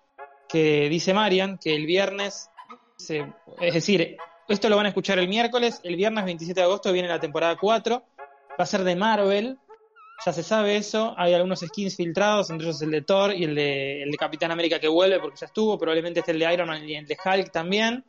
[0.48, 2.50] que dice Marian, que el viernes,
[2.98, 7.08] es decir, esto lo van a escuchar el miércoles, el viernes 27 de agosto viene
[7.08, 8.04] la temporada 4,
[8.52, 9.60] va a ser de Marvel,
[10.26, 13.56] ya se sabe eso, hay algunos skins filtrados, entre ellos el de Thor y el
[13.56, 16.68] de, el de Capitán América que vuelve porque ya estuvo, probablemente esté el de Iron
[16.68, 18.04] Man y el de Hulk también.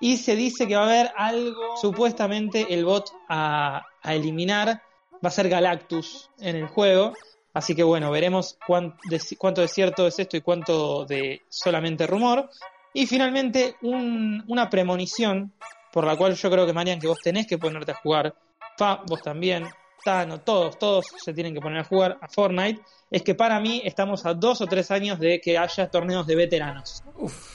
[0.00, 4.82] Y se dice que va a haber algo, supuestamente el bot a, eliminar
[5.22, 7.12] va a ser Galactus en el juego.
[7.52, 12.48] Así que bueno, veremos cuánto de cierto es esto y cuánto de solamente rumor.
[12.92, 15.52] Y finalmente un- una premonición
[15.92, 18.34] por la cual yo creo que Marian que vos tenés que ponerte a jugar,
[18.78, 19.66] Fa, vos también,
[20.04, 23.82] Tano, todos, todos se tienen que poner a jugar a Fortnite, es que para mí
[23.84, 27.02] estamos a dos o tres años de que haya torneos de veteranos.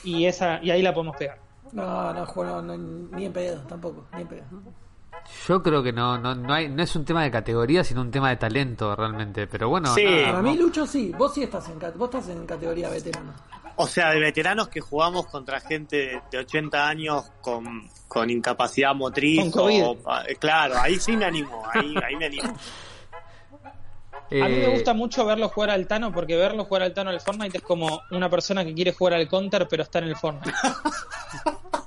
[0.04, 1.38] Y esa, y ahí la podemos pegar.
[1.72, 4.44] No, no, juego, no, ni en pedo, tampoco, ni en pedo.
[5.48, 8.12] Yo creo que no, no, no, hay, no es un tema de categoría, sino un
[8.12, 9.48] tema de talento realmente.
[9.48, 10.04] Pero bueno, Sí.
[10.04, 12.88] nada, Para no- mí, Lucho, sí, vos sí estás en, cat- vos estás en categoría
[12.90, 13.34] veterano.
[13.76, 19.40] O sea, de veteranos que jugamos contra gente de 80 años con, con incapacidad motriz.
[19.40, 19.84] Con COVID.
[19.84, 22.56] o- eh, claro, ahí sí me animo, ahí, ahí me animo.
[24.28, 27.10] A mí me eh, gusta mucho verlo jugar al Tano porque verlo jugar al Tano
[27.10, 30.06] en el Fortnite es como una persona que quiere jugar al Counter pero está en
[30.06, 30.56] el Fortnite.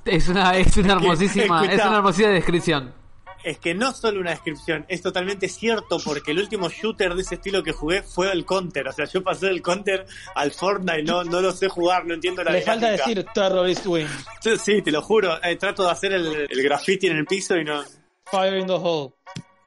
[0.06, 1.82] Es una, es una hermosísima, Escuchá.
[1.82, 2.94] es una hermosísima descripción.
[3.42, 7.36] Es que no solo una descripción, es totalmente cierto porque el último shooter de ese
[7.36, 8.86] estilo que jugué fue el Counter.
[8.88, 12.44] O sea, yo pasé del Counter al Fortnite, no, no lo sé jugar, no entiendo
[12.44, 13.06] la Le falta dinámica.
[13.08, 14.06] decir Terrorist Win,
[14.42, 15.42] Sí, Sí, te lo juro.
[15.42, 17.82] eh, trato de hacer el, el graffiti en el piso y no.
[18.30, 19.12] Fire in the Hole.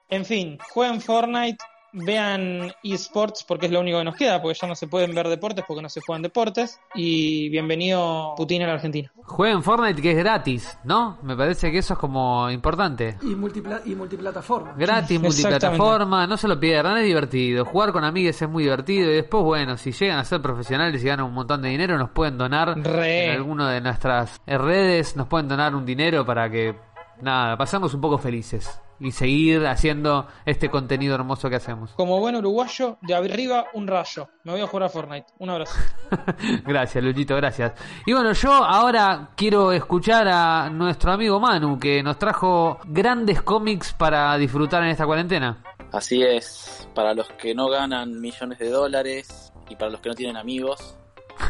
[0.10, 1.58] En fin, jueguen Fortnite,
[1.94, 5.28] vean eSports porque es lo único que nos queda, porque ya no se pueden ver
[5.28, 6.80] deportes porque no se juegan deportes.
[6.96, 9.12] Y bienvenido Putin a la Argentina.
[9.24, 11.20] Jueguen Fortnite que es gratis, ¿no?
[11.24, 13.18] Me parece que eso es como importante.
[13.22, 14.74] Y, multipla y multiplataforma.
[14.78, 17.66] Gratis, multiplataforma, no se lo pierdan, es divertido.
[17.66, 21.08] Jugar con amigues es muy divertido y después, bueno, si llegan a ser profesionales y
[21.08, 23.26] ganan un montón de dinero, nos pueden donar Re.
[23.26, 26.76] en alguna de nuestras redes, nos pueden donar un dinero para que,
[27.22, 31.92] nada, pasamos un poco felices y seguir haciendo este contenido hermoso que hacemos.
[31.96, 34.30] Como buen uruguayo, de arriba un rayo.
[34.44, 35.28] Me voy a jugar a Fortnite.
[35.40, 35.76] Un abrazo.
[36.66, 37.74] gracias, Luchito, gracias.
[38.06, 43.94] Y bueno, yo ahora quiero escuchar a nuestro amigo Manu, que nos trajo grandes cómics
[43.94, 45.62] para disfrutar en esta cuarentena.
[45.92, 50.16] Así es, para los que no ganan millones de dólares y para los que no
[50.16, 50.98] tienen amigos,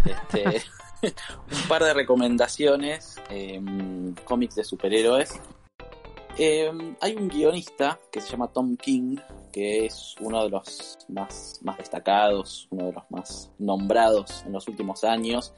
[0.06, 0.64] este,
[1.04, 3.62] un par de recomendaciones, eh,
[4.26, 5.40] cómics de superhéroes.
[6.38, 9.18] Eh, hay un guionista que se llama Tom King,
[9.52, 15.04] que es uno de los más, destacados, uno de los más nombrados en los últimos
[15.04, 15.54] años.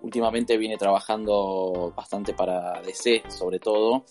[0.00, 4.04] Últimamente viene trabajando bastante para DC, sobre todo.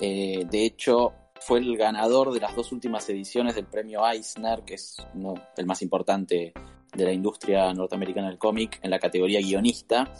[0.00, 4.74] Eh, de hecho, fue el ganador de las dos últimas ediciones del premio Eisner, que
[4.74, 4.96] es
[5.56, 6.54] el más importante
[6.94, 10.12] de la industria norteamericana del cómic, en la categoría guionista.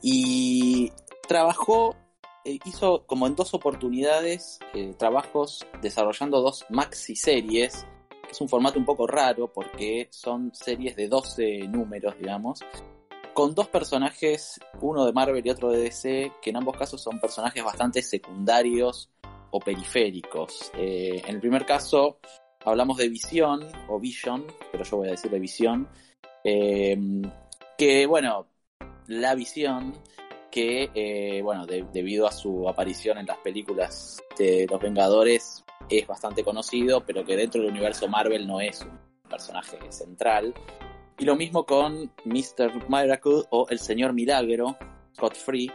[0.00, 0.92] Y
[1.26, 1.96] trabajó,
[2.44, 7.86] hizo como en dos oportunidades eh, trabajos desarrollando dos maxi series,
[8.22, 12.60] que es un formato un poco raro porque son series de 12 números, digamos,
[13.34, 17.20] con dos personajes, uno de Marvel y otro de DC, que en ambos casos son
[17.20, 19.10] personajes bastante secundarios
[19.50, 20.70] o periféricos.
[20.74, 22.18] Eh, en el primer caso
[22.64, 25.88] hablamos de Visión o Vision, pero yo voy a decir de Visión,
[26.44, 26.98] eh,
[27.78, 28.46] que bueno,
[29.06, 29.94] la Visión
[30.50, 36.06] que eh, bueno, de, debido a su aparición en las películas de Los Vengadores es
[36.06, 40.54] bastante conocido, pero que dentro del universo Marvel no es un personaje central.
[41.18, 42.88] Y lo mismo con Mr.
[42.88, 44.76] Miracle o el Señor Milagro,
[45.14, 45.70] Scott Free,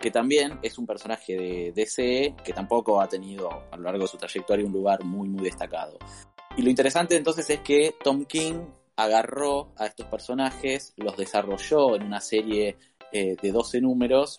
[0.00, 4.08] que también es un personaje de DC que tampoco ha tenido a lo largo de
[4.08, 5.98] su trayectoria un lugar muy muy destacado.
[6.56, 8.64] Y lo interesante entonces es que Tom King
[8.96, 12.76] agarró a estos personajes, los desarrolló en una serie
[13.12, 14.38] eh, de 12 números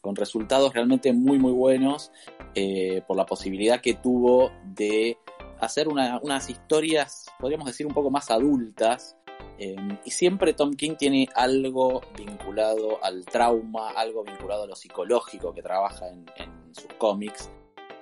[0.00, 2.10] con resultados realmente muy muy buenos
[2.54, 5.16] eh, por la posibilidad que tuvo de
[5.60, 9.16] hacer una, unas historias, podríamos decir, un poco más adultas,
[9.58, 15.54] eh, y siempre Tom King tiene algo vinculado al trauma, algo vinculado a lo psicológico
[15.54, 17.48] que trabaja en, en sus cómics.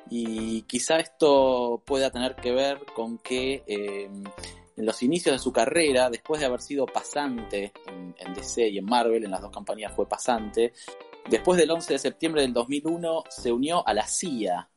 [0.09, 4.09] Y quizá esto pueda tener que ver con que eh,
[4.81, 8.79] en los inicios de su carrera, después de haber sido pasante en, en, DC y
[8.79, 10.73] en Marvel, en las dos campañas fue pasante,
[11.29, 14.69] después del 11 de septiembre del 2001 se unió a la CIA,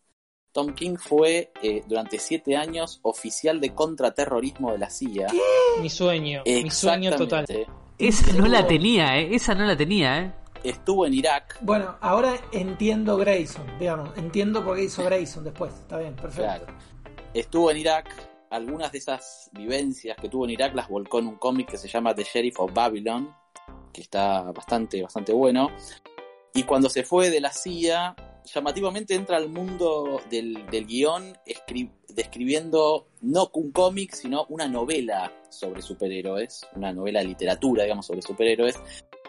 [0.54, 5.28] Tom King fue eh, durante siete años oficial de contraterrorismo de la CIA.
[5.28, 5.42] ¿Qué?
[5.82, 7.46] Mi sueño, mi sueño total.
[7.98, 9.34] Esa no la tenía, ¿eh?
[9.34, 10.34] Esa no la tenía, ¿eh?
[10.64, 11.58] Estuvo en Irak.
[11.62, 15.74] Bueno, ahora entiendo Grayson, digamos, entiendo por qué hizo Grayson después.
[15.74, 16.44] Está bien, perfecto.
[16.44, 16.66] Claro.
[17.34, 18.23] Estuvo en Irak.
[18.54, 21.88] Algunas de esas vivencias que tuvo en Irak las volcó en un cómic que se
[21.88, 23.36] llama The Sheriff of Babylon,
[23.92, 25.72] que está bastante, bastante bueno.
[26.54, 31.36] Y cuando se fue de la CIA, llamativamente entra al mundo del, del guion
[32.10, 38.22] describiendo no un cómic, sino una novela sobre superhéroes, una novela de literatura, digamos, sobre
[38.22, 38.80] superhéroes.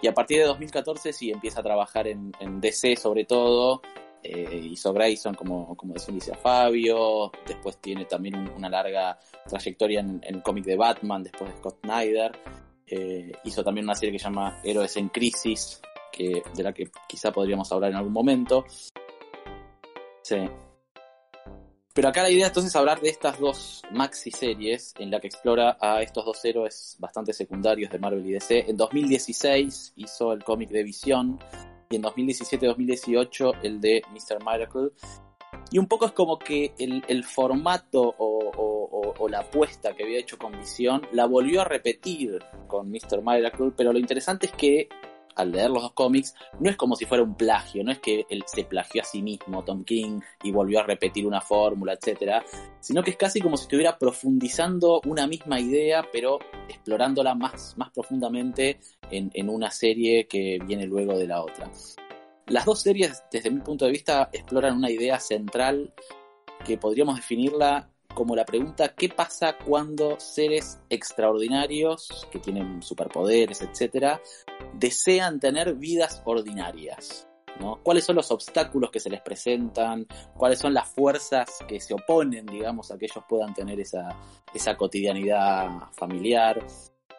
[0.03, 3.81] Y a partir de 2014 sí empieza a trabajar en, en DC sobre todo.
[4.27, 7.31] Eh, hizo Grayson, como, como decía Fabio.
[7.47, 11.59] Después tiene también un, una larga trayectoria en, en el cómic de Batman, después de
[11.59, 12.33] Scott Snyder.
[12.87, 16.91] Eh, hizo también una serie que se llama Héroes en Crisis, que, de la que
[17.07, 18.65] quizá podríamos hablar en algún momento.
[20.23, 20.49] Sí.
[21.93, 25.29] Pero acá la idea entonces es hablar de estas dos maxi series en la que
[25.29, 28.71] explora a estos dos héroes bastante secundarios de Marvel y DC.
[28.71, 31.39] En 2016 hizo el cómic de Visión
[31.97, 34.39] en 2017-2018 el de Mr.
[34.45, 34.91] Miracle.
[35.71, 40.19] Y un poco es como que el, formato o, o, o, la apuesta que había
[40.19, 43.23] hecho con Visión la volvió a repetir con Mr.
[43.25, 44.89] Miracle, pero lo interesante es que
[45.37, 48.27] al leer los dos cómics, no es como si fuera un plagio, no es que
[48.29, 52.45] él se plagió a sí mismo, Tom King, y volvió a repetir una fórmula, etcétera,
[52.81, 57.91] sino que es casi como si estuviera profundizando una misma idea, pero explorándola más, más
[57.91, 61.71] profundamente en, en una serie que viene luego de la otra.
[62.47, 65.95] Las dos series, desde mi punto de vista, exploran una idea central
[66.65, 74.21] que podríamos definirla como la pregunta ¿qué pasa cuando seres extraordinarios, que tienen superpoderes, etcétera,
[74.75, 77.29] desean tener vidas ordinarias?
[77.61, 77.81] ¿no?
[77.83, 80.07] ¿Cuáles son los obstáculos que se les presentan?
[80.37, 84.09] ¿Cuáles son las fuerzas que se oponen, digamos, a que ellos puedan tener esa,
[84.53, 86.65] esa cotidianidad familiar?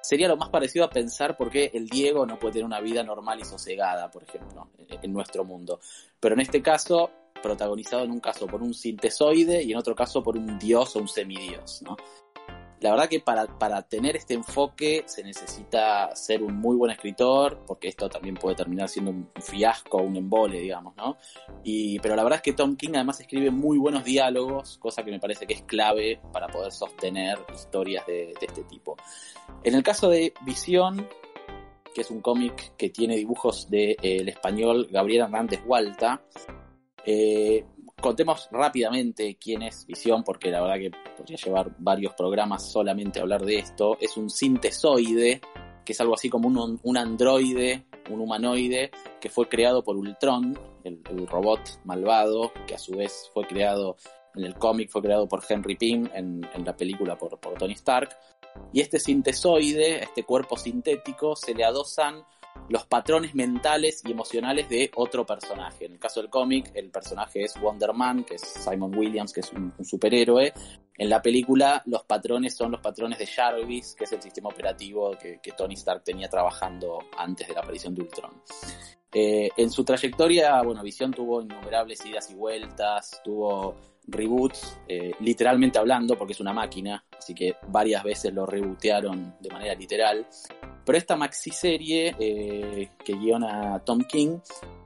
[0.06, 3.02] Sería lo más parecido a pensar por qué el Diego no puede tener una vida
[3.04, 4.70] normal y sosegada, por ejemplo,
[5.02, 5.80] en nuestro mundo.
[6.20, 7.10] Pero en este caso,
[7.42, 11.00] protagonizado en un caso por un sintesoide y en otro caso por un dios o
[11.00, 11.98] un semidios, ¿no?
[12.86, 17.64] La verdad que para, para tener este enfoque se necesita ser un muy buen escritor,
[17.66, 21.18] porque esto también puede terminar siendo un fiasco, un embole, digamos, ¿no?
[21.64, 25.10] Y, pero la verdad es que Tom King además escribe muy buenos diálogos, cosa que
[25.10, 28.96] me parece que es clave para poder sostener historias de, este tipo.
[29.64, 31.10] En el caso de Visión,
[31.96, 36.22] que es un cómic que tiene dibujos del de, eh, español Gabriel Hernández Hualta,
[37.04, 37.66] eh,
[38.02, 43.24] contemos rápidamente quién es Visión, porque la verdad que podría llevar varios programas solamente a
[43.24, 43.98] hablar de esto.
[44.00, 45.42] Es un sintesoide,
[45.84, 50.58] que es algo así como un, un androide, un humanoide, que fue creado por Ultron,
[50.84, 53.98] el, robot malvado, que a su vez fue creado
[54.36, 57.74] en el cómic, fue creado por Henry Pym, en, en la película por, por Tony
[57.74, 58.10] Stark.
[58.72, 62.24] Y este sintesoide, este cuerpo sintético, se le adosan
[62.70, 65.86] los patrones mentales y emocionales de otro personaje.
[65.86, 69.42] En el caso del cómic, el personaje es Wonder Man, que es Simon Williams, que
[69.42, 70.54] es un, un, superhéroe.
[70.98, 75.12] En la película, los patrones son los patrones de Jarvis, que es el sistema operativo
[75.20, 78.32] que, que Tony Stark tenía trabajando antes de la aparición de Ultron.
[79.18, 83.76] Eh, en su trayectoria, bueno, Visión tuvo innumerables idas y vueltas, tuvo
[84.08, 89.50] reboots, eh, literalmente hablando, porque es una máquina, así que varias veces lo rebootearon de
[89.50, 90.28] manera literal.
[90.86, 94.38] Pero esta maxi-serie eh, que guiona Tom King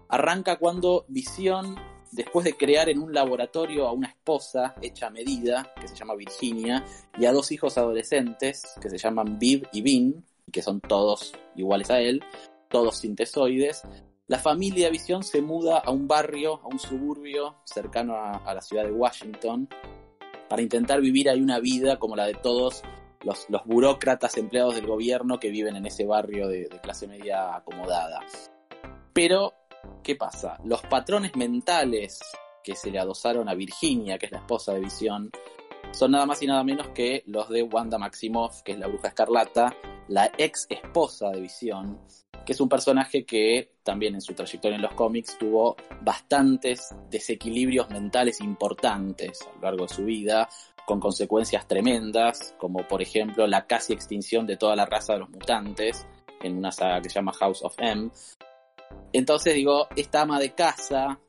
[0.07, 1.75] arranca cuando Visión,
[2.11, 6.15] después de crear en un laboratorio a una esposa hecha a medida, que se llama
[6.15, 6.85] Virginia,
[7.17, 11.91] y a dos hijos adolescentes, que se llaman Viv y Vin, que son todos iguales
[11.91, 12.23] a él,
[12.69, 13.83] todos sintesoides,
[14.27, 18.61] la familia Visión se muda a un barrio, a un suburbio cercano a, a, la
[18.61, 19.67] ciudad de Washington,
[20.47, 22.83] para intentar vivir ahí una vida como la de todos
[23.23, 27.55] los, los burócratas empleados del gobierno que viven en ese barrio de, de clase media
[27.55, 28.19] acomodada.
[29.13, 29.53] Pero,
[30.03, 30.57] ¿qué pasa?
[30.63, 32.19] Los patrones mentales
[32.63, 35.31] que se le adosaron a Virginia, que es la esposa de Visión,
[35.91, 39.09] son nada más y nada menos que los de Wanda Maximoff, que es la bruja
[39.09, 39.75] escarlata,
[40.07, 41.99] la ex esposa de Visión,
[42.45, 47.89] que es un personaje que también en su trayectoria en los cómics tuvo bastantes desequilibrios
[47.89, 50.49] mentales importantes a lo largo de su vida,
[50.89, 55.29] con consecuencias tremendas, como por ejemplo la casi extinción de toda la raza de los
[55.29, 56.07] mutantes
[56.41, 58.09] en una saga que se llama House of M.
[59.13, 61.19] Entonces digo, esta ama de casa,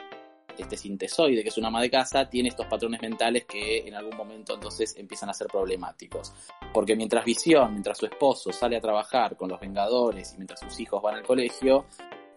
[0.56, 4.16] este sintesoide que es una ama de casa, tiene estos patrones mentales que en algún
[4.16, 6.32] momento entonces empiezan a ser problemáticos.
[6.72, 10.80] Porque mientras Visión, mientras su esposo sale a trabajar con los Vengadores y mientras sus
[10.80, 11.84] hijos van al colegio,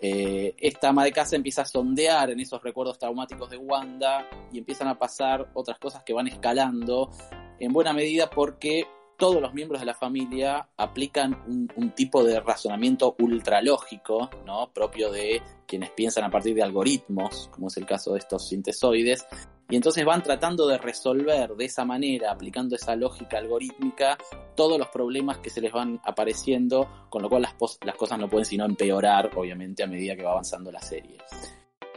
[0.06, 4.58] eh, esta ama de casa empieza a sondear en esos recuerdos traumáticos de Wanda y
[4.58, 7.10] empiezan a pasar otras cosas que van escalando
[7.58, 8.86] en buena medida porque
[9.18, 14.74] todos los miembros de la familia aplican un, tipo de razonamiento ultralógico, ¿no?
[14.74, 19.26] propio de quienes piensan a partir de algoritmos, como es el caso de estos sintesoides,
[19.70, 24.18] y entonces van tratando de resolver de esa manera, aplicando esa lógica algorítmica,
[24.56, 27.54] todos los problemas que se les van apareciendo, con lo cual las,
[27.96, 31.18] cosas no pueden sino empeorar, obviamente, a medida que va avanzando la serie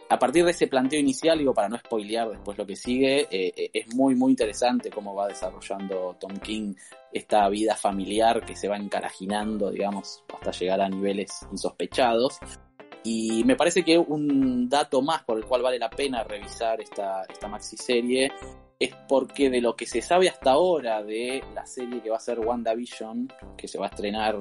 [0.08, 3.70] a partir de ese planteo inicial, digo, para no spoilear después lo que sigue, eh,
[3.72, 6.74] es muy, muy interesante cómo va desarrollando Tom King
[7.12, 12.38] esta vida familiar que se va encarajinando, digamos, hasta llegar a niveles insospechados.
[13.06, 17.22] Y me parece que un dato más por el cual vale la pena revisar esta,
[17.22, 18.32] esta maxi serie
[18.80, 22.20] es porque de lo que se sabe hasta ahora de la serie que va a
[22.20, 24.40] ser WandaVision, que se va a estrenar,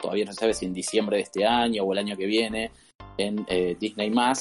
[0.00, 2.70] todavía no se sabe si en diciembre de este año o el año que viene,
[3.18, 4.32] en eh, Disney no,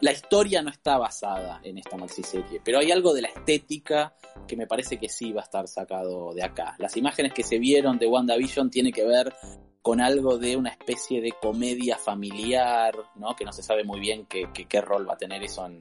[0.00, 4.14] la historia no está basada en esta maxiserie, pero hay algo de la estética
[4.48, 6.76] que me parece que sí va a estar sacado de acá.
[6.78, 9.34] Las imágenes que se vieron de WandaVision tienen que ver
[9.82, 13.34] con algo de una especie de comedia familiar, ¿no?
[13.34, 15.78] Que no se sabe muy bien qué, rol va a tener eso en,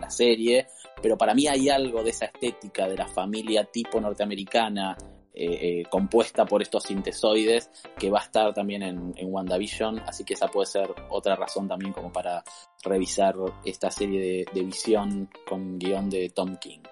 [0.00, 0.66] la serie,
[1.00, 4.98] pero para mí hay algo de esa estética de la familia tipo norteamericana
[5.32, 10.24] eh, eh, compuesta por estos sintesoides que va a estar también en, en, WandaVision, así
[10.24, 12.44] que esa puede ser otra razón también como para
[12.82, 16.82] revisar esta serie de, de visión con guion de Tom King.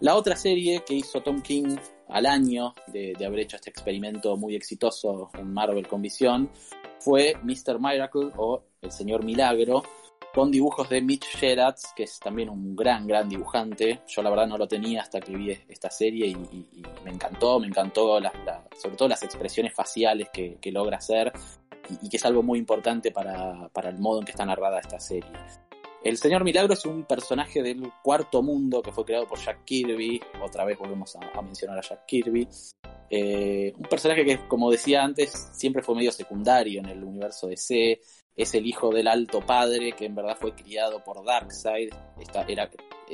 [0.00, 1.76] La otra serie que hizo Tom King
[2.08, 6.50] al año de, haber hecho este experimento muy exitoso en Marvel con visión
[7.00, 7.78] fue Mr.
[7.80, 9.82] Miracle o El Señor Milagro,
[10.34, 14.00] con dibujos de Mitch Gerads, que es también un gran, gran dibujante.
[14.08, 17.66] Yo la verdad no lo tenía hasta que vi esta serie y, me encantó, me
[17.66, 18.18] encantó
[18.76, 21.32] sobre todo las expresiones faciales que, logra hacer
[21.88, 24.80] y, y, que es algo muy importante para, para el modo en que está narrada
[24.80, 25.30] esta serie.
[26.04, 30.20] El Señor Milagro es un personaje del cuarto mundo que fue creado por Jack Kirby.
[30.42, 32.46] Otra vez volvemos a, mencionar a Jack Kirby.
[33.08, 38.00] Eh, un personaje que, como decía antes, siempre fue medio secundario en el universo DC
[38.36, 41.90] es el hijo del alto padre que en verdad fue criado por Darkseid,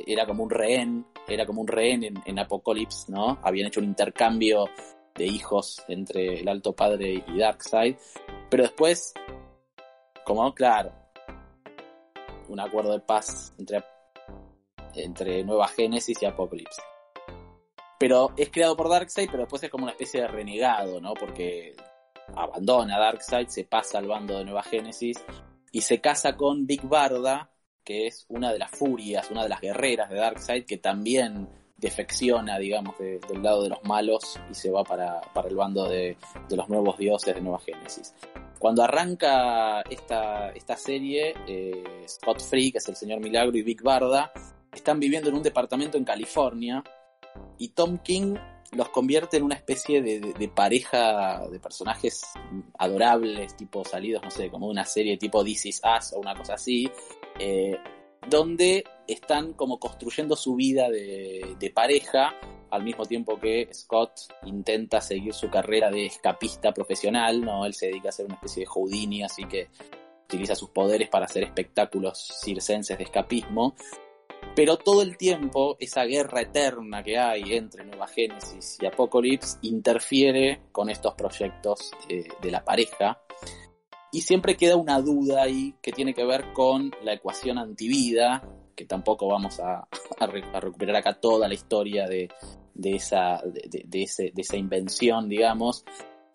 [0.05, 3.39] era como un rehén, era como un rehén en, en Apocalypse, ¿no?
[3.43, 4.65] Habían hecho un intercambio
[5.15, 7.95] de hijos entre el alto padre y Darkseid,
[8.49, 9.13] pero después,
[10.25, 11.00] como claro,
[12.51, 13.83] un acuerdo de paz entre,
[14.93, 16.81] entre Nueva Génesis y Apocalypse.
[17.97, 21.13] Pero es creado por Darkseid, pero después es como una especie de renegado, ¿no?
[21.13, 21.75] Porque
[22.35, 25.23] abandona Darkseid, se pasa al bando de Nueva Génesis
[25.71, 27.51] y se casa con Big Barda,
[27.83, 31.47] que es una de las furias, una de las guerreras de Darkseid, que también
[31.77, 35.87] defecciona, digamos, de, del lado de los malos y se va para, para el bando
[35.87, 36.17] de,
[36.49, 38.13] de, los nuevos dioses de Nueva Génesis.
[38.61, 43.81] Cuando arranca esta, esta serie, eh, Scott Free, que es el señor Milagro, y Vic
[43.81, 44.31] Barda,
[44.71, 46.83] están viviendo en un departamento en California
[47.57, 48.35] y Tom King
[48.73, 52.21] los convierte en una especie de, pareja de personajes
[52.77, 56.53] adorables, tipo salidos, no sé, como una serie tipo This Is Us o una cosa
[56.53, 56.87] así,
[57.39, 57.79] eh,
[58.29, 58.83] donde
[59.13, 62.33] están como construyendo su vida de, pareja
[62.69, 64.11] al mismo tiempo que Scott
[64.45, 67.65] intenta seguir su carrera de escapista profesional, ¿no?
[67.65, 69.69] Él se dedica a ser una especie de Houdini, así que
[70.25, 73.75] utiliza sus poderes para hacer espectáculos circenses de escapismo.
[74.55, 80.61] Pero todo el tiempo, esa guerra eterna que hay entre Nueva Génesis y Apocalypse interfiere
[80.71, 83.21] con estos proyectos eh, de la pareja.
[84.11, 88.43] Y siempre queda una duda ahí que tiene que ver con la ecuación antivida,
[88.85, 89.87] tampoco vamos a,
[90.19, 92.29] a re- a recuperar acá toda la historia de,
[92.95, 93.41] esa,
[94.57, 95.85] invención, digamos.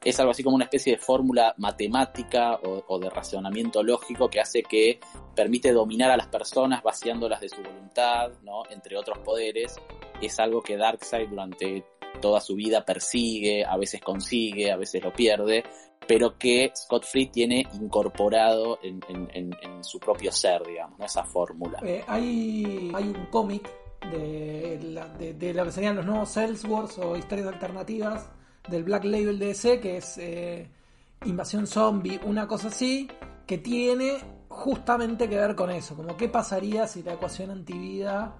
[0.04, 4.40] Es algo así como una especie de fórmula matemática o, o de razonamiento lógico que
[4.40, 5.00] hace que
[5.34, 8.62] permite dominar a las personas vaciándolas de su voluntad, ¿no?
[8.70, 9.76] entre otros poderes.
[10.22, 11.84] Es algo que Darkseid durante
[12.16, 15.64] toda su vida persigue, a veces consigue, a veces lo pierde,
[16.06, 19.52] pero que Scott Free tiene incorporado en,
[19.82, 21.78] su propio ser, digamos, esa fórmula.
[21.82, 23.68] Eh, hay, hay un cómic
[24.10, 24.78] de,
[25.18, 28.28] de, de lo que serían los nuevos Elseworlds o historias alternativas
[28.68, 30.68] del Black Label DC, que es eh,
[31.24, 33.08] Invasión Zombie, una cosa así,
[33.46, 38.36] que tiene justamente que ver con eso, como qué pasaría si la ecuación antivida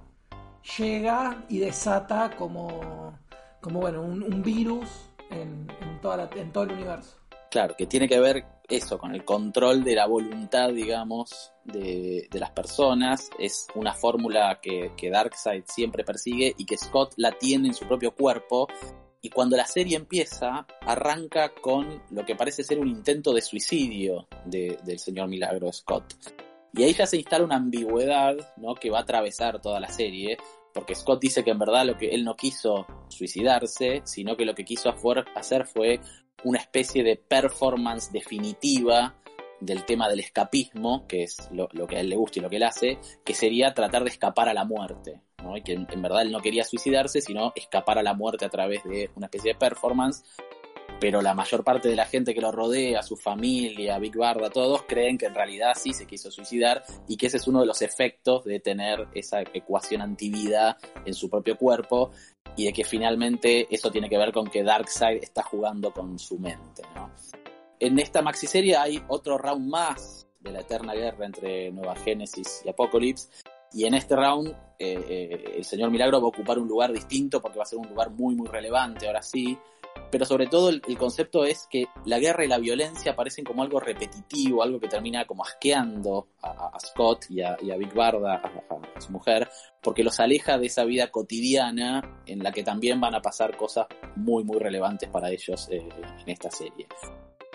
[0.79, 3.18] llega y desata como,
[3.67, 4.89] como bueno, un, virus
[5.29, 5.67] en,
[6.01, 7.17] todo el universo.
[7.51, 12.53] Claro, que tiene que ver eso, con el control de la voluntad, digamos, de, las
[12.53, 13.29] personas.
[13.41, 17.89] Es una fórmula que, que Darkseid siempre persigue y que Scott la tiene en su
[17.89, 18.69] propio cuerpo.
[19.21, 24.29] Y cuando la serie empieza, arranca con lo que parece ser un intento de suicidio
[24.45, 26.14] de- del señor Milagro Scott.
[26.73, 28.77] Y ahí ya se instala una ambigüedad, ¿no?
[28.77, 30.37] Que va a atravesar toda la serie,
[30.77, 34.55] porque Scott dice que en verdad lo que él no quiso suicidarse, sino que lo
[34.55, 34.95] que quiso
[35.35, 36.01] hacer fue
[36.45, 39.14] una especie de performance definitiva
[39.59, 42.57] del tema del escapismo, que es lo, que a él le gusta y lo que
[42.57, 45.57] él hace, que sería tratar de escapar a la muerte, ¿no?
[45.57, 48.85] Y que en verdad él no quería suicidarse, sino escapar a la muerte a través
[48.85, 50.24] de una especie de performance,
[51.01, 54.82] pero la mayor parte de la gente que lo rodea, su familia, Big Barda, todos,
[54.82, 57.82] creen que en realidad sí se quiso suicidar y que ese es uno de los
[57.82, 62.11] efectos de tener esa ecuación antivida en su propio cuerpo
[62.57, 66.38] y de que finalmente eso tiene que ver con que Darkseid está jugando con su
[66.38, 66.82] mente.
[67.78, 72.68] En esta maxiserie hay otro round más de la eterna guerra entre Nueva Génesis y
[72.68, 73.28] Apocalypse.
[73.73, 74.49] Y en este round,
[74.79, 77.79] eh, eh, el señor Milagro va a ocupar un lugar distinto porque va a ser
[77.79, 79.59] un lugar muy, muy relevante, ahora sí.
[80.11, 83.81] Pero sobre todo el, concepto es que la guerra y la violencia parecen como algo
[83.81, 89.11] repetitivo, algo que termina como asqueando a, Scott y a, y Big Barda, a su
[89.11, 89.49] mujer,
[89.83, 93.87] porque los aleja de esa vida cotidiana en la que también van a pasar cosas
[94.14, 95.89] muy, muy relevantes para ellos eh,
[96.21, 96.87] en esta serie.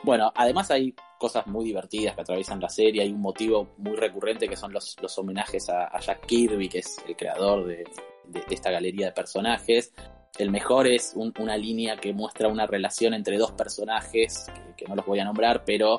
[0.03, 4.47] Bueno, además hay cosas muy divertidas que atraviesan la serie, hay un motivo muy recurrente
[4.49, 7.83] que son los, los homenajes a, Jack Kirby, que es el creador de,
[8.25, 9.93] de- esta galería de personajes.
[10.39, 14.95] El mejor es un- una línea que muestra una relación entre dos personajes, que, no
[14.95, 15.97] los voy a nombrar, pero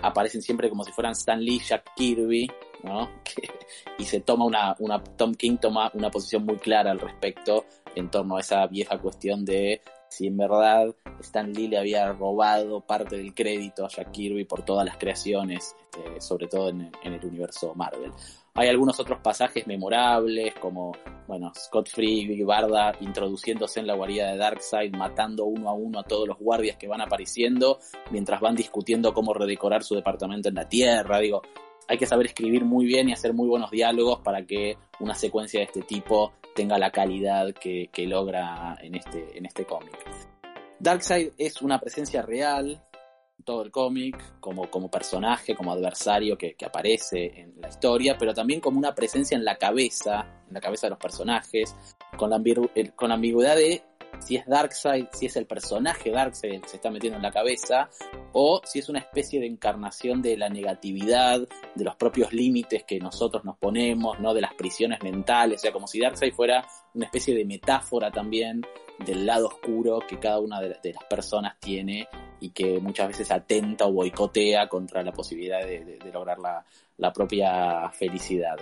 [0.00, 2.50] aparecen siempre como si fueran Stan Lee y Jack Kirby,
[2.82, 3.10] ¿no?
[3.98, 8.10] Y se toma una, una, Tom King toma una posición muy clara al respecto en
[8.10, 9.82] torno a esa vieja cuestión de
[10.12, 14.64] si en verdad Stan Lee le había robado parte del crédito a Jack Kirby por
[14.64, 18.12] todas las creaciones, este, sobre todo en, en el universo Marvel.
[18.54, 20.92] Hay algunos otros pasajes memorables, como,
[21.26, 26.00] bueno, Scott Free y Barda introduciéndose en la guarida de Darkseid, matando uno a uno
[26.00, 27.78] a todos los guardias que van apareciendo,
[28.10, 31.18] mientras van discutiendo cómo redecorar su departamento en la Tierra.
[31.20, 31.40] Digo,
[31.88, 35.60] hay que saber escribir muy bien y hacer muy buenos diálogos para que una secuencia
[35.60, 39.96] de este tipo tenga la calidad que, que logra en este, en este cómic.
[40.78, 42.82] Darkseid es una presencia real
[43.38, 48.16] en todo el cómic, como, como personaje, como adversario que, que aparece en la historia,
[48.18, 51.74] pero también como una presencia en la cabeza, en la cabeza de los personajes,
[52.16, 52.40] con la,
[52.74, 53.82] el- con la ambigüedad de
[54.20, 57.88] si es Darkseid, si es el personaje Darkseid que se está metiendo en la cabeza,
[58.32, 61.40] o si es una especie de encarnación de la negatividad,
[61.74, 64.34] de los propios límites que nosotros nos ponemos, ¿no?
[64.34, 68.62] De las prisiones mentales, o sea, como si Darkseid fuera una especie de metáfora también
[69.04, 72.06] del lado oscuro que cada una de, las personas tiene
[72.40, 76.64] y que muchas veces atenta o boicotea contra la posibilidad de, lograr la,
[76.98, 78.56] la propia felicidad.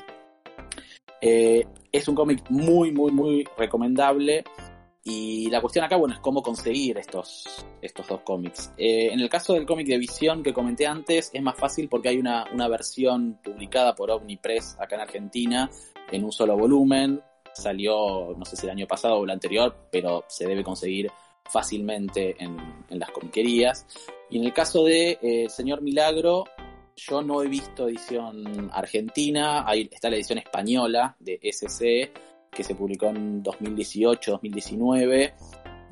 [1.20, 4.44] Eh, es un cómic muy, muy, muy recomendable.
[5.02, 8.72] Y la cuestión acá, bueno, es cómo conseguir estos, estos dos cómics.
[8.76, 12.10] Eh, en el caso del cómic de Visión que comenté antes, es más fácil porque
[12.10, 15.70] hay una, una versión publicada por Omnipress acá en Argentina
[16.10, 17.22] en un solo volumen.
[17.54, 21.10] Salió, no sé si el año pasado o el anterior, pero se debe conseguir
[21.44, 23.86] fácilmente en, en las comiquerías.
[24.28, 26.44] Y en el caso de eh, Señor Milagro,
[26.94, 32.12] yo no he visto edición argentina, ahí está la edición española de SC,
[32.50, 35.32] que se publicó en 2018-2019.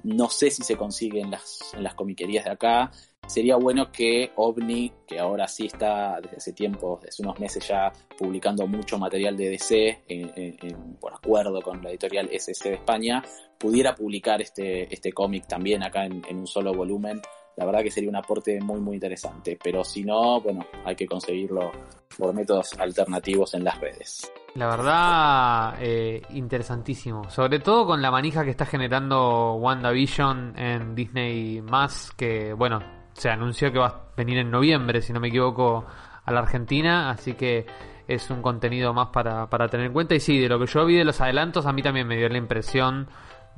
[0.04, 2.90] No sé si se consigue en las, en las comiquerías de acá.
[3.26, 7.92] Sería bueno que OVNI, que ahora sí está desde hace tiempo, desde unos meses ya
[8.16, 13.22] publicando mucho material de DC, por acuerdo con la editorial SC de España,
[13.58, 17.20] pudiera publicar este, este cómic también acá en un solo volumen.
[17.58, 19.58] La verdad que sería un aporte muy muy interesante.
[19.62, 21.72] Pero si no, bueno, hay que conseguirlo
[22.16, 24.32] por métodos alternativos en las redes.
[24.58, 27.30] La verdad, eh, interesantísimo.
[27.30, 32.80] Sobre todo con la manija que está generando WandaVision en Disney Más, que bueno,
[33.12, 35.86] se anunció que va a venir en noviembre, si no me equivoco,
[36.24, 37.66] a la Argentina, así que
[38.08, 40.16] es un contenido más para, para tener en cuenta.
[40.16, 42.28] Y sí, de lo que yo vi de los adelantos, a mí también me dio
[42.28, 43.06] la impresión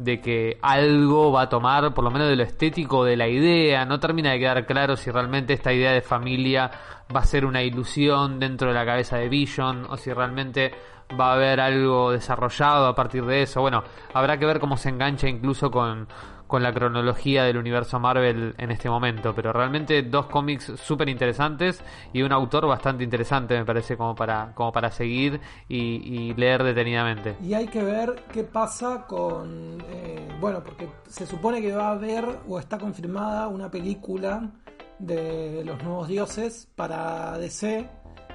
[0.00, 3.84] de que algo va a tomar, por lo menos de lo estético, de la idea.
[3.84, 6.70] No termina de quedar claro si realmente esta idea de familia
[7.14, 10.72] va a ser una ilusión dentro de la cabeza de Vision o si realmente
[11.18, 13.60] va a haber algo desarrollado a partir de eso.
[13.60, 13.84] Bueno,
[14.14, 16.08] habrá que ver cómo se engancha incluso con,
[16.50, 19.32] con la cronología del universo Marvel en este momento.
[19.34, 21.80] Pero realmente dos cómics súper interesantes
[22.12, 27.36] y un autor bastante interesante, me parece, como para, como para seguir y, leer detenidamente.
[27.42, 29.80] Y hay que ver qué pasa con.
[29.88, 34.50] eh, bueno, porque se supone que va a haber o está confirmada una película
[34.98, 37.88] de los nuevos dioses para DC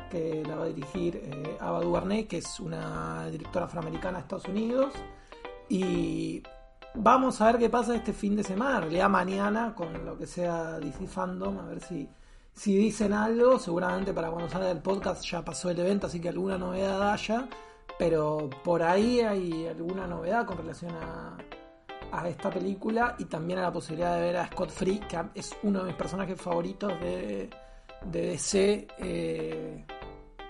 [0.10, 4.46] que la va a dirigir eh, Ava DuVernay, que es una directora afroamericana de Estados
[4.46, 4.94] Unidos.
[5.68, 6.44] Y
[6.98, 10.26] vamos a ver qué pasa este fin de semana, en realidad mañana, con lo que
[10.26, 12.10] sea DC Fandom, a ver si,
[12.54, 13.60] si dicen algo.
[13.60, 17.48] Seguramente para cuando salga el podcast ya pasó el evento, así que alguna novedad haya.
[17.98, 21.38] Pero por ahí hay alguna novedad con relación a,
[22.12, 25.56] a esta película y también a la posibilidad de ver a Scott Free, que es
[25.64, 27.50] uno de mis personajes favoritos de,
[28.12, 29.86] DC, eh,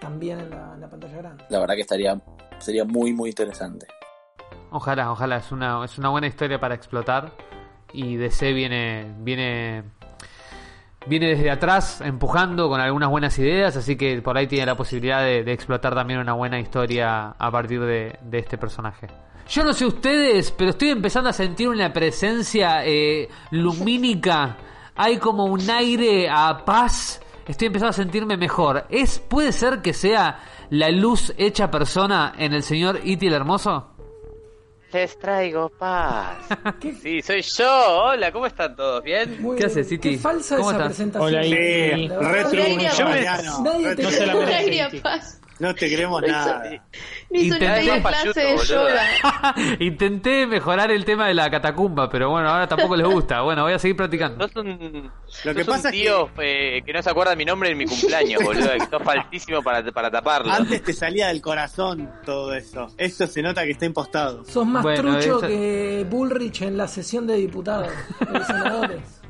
[0.01, 1.45] también en la, en la pantalla grande.
[1.49, 2.19] La verdad que estaría
[2.57, 3.85] sería muy muy interesante.
[4.75, 7.31] Ojalá, ojalá, es una, es una buena historia para explotar.
[7.93, 9.83] Y DC viene, viene,
[11.07, 15.21] viene desde atrás empujando con algunas buenas ideas, así que por ahí tiene la posibilidad
[15.21, 19.07] de, de explotar también una buena historia a partir de, de este personaje.
[19.47, 24.57] Yo no sé ustedes, pero estoy empezando a sentir una presencia eh, lumínica.
[24.93, 27.21] Hay como un aire a paz.
[27.47, 28.87] Estoy empezando a sentirme mejor.
[28.89, 33.94] ¿Es, ¿Puede ser que sea la luz hecha persona en el señor Iti el Hermoso?
[34.95, 36.37] Les traigo paz.
[36.79, 38.03] ¿Qué, Sí, soy yo.
[38.05, 39.03] Hola, ¿cómo están todos?
[39.03, 39.41] ¿Bien?
[39.41, 39.89] muy ¿Qué haces?
[39.99, 40.87] Qué falsa ¿Cómo esa estás?
[40.95, 41.33] presentación.
[41.33, 41.43] Hola.
[41.43, 42.63] Sí, retro
[42.97, 43.21] Yo me-.
[43.63, 44.45] Nadie te No se la cree.
[44.45, 45.01] merece.
[45.57, 46.63] No te queremos nada.
[47.29, 49.55] Ni hizo una Intenté- clase de yoga.
[49.79, 53.41] Intenté mejorar el tema de la catacumba, pero bueno, ahora tampoco les gusta.
[53.41, 54.47] Bueno, voy a seguir practicando.
[54.49, 55.09] Sos un,
[55.45, 56.91] Lo que pasa es que- tío eh, que...
[56.91, 58.69] no se acuerda mi nombre en mi cumpleaños, boludo.
[58.73, 60.51] Que sos faltísimo para, para taparlo.
[60.51, 62.87] Antes te salía del corazón todo eso.
[62.97, 64.43] Esto se nota que está impostado.
[64.43, 67.89] Sos más Bueno, trucho eso- que Bullrich en la sesión de diputados,
[68.19, 69.21] de los senadores.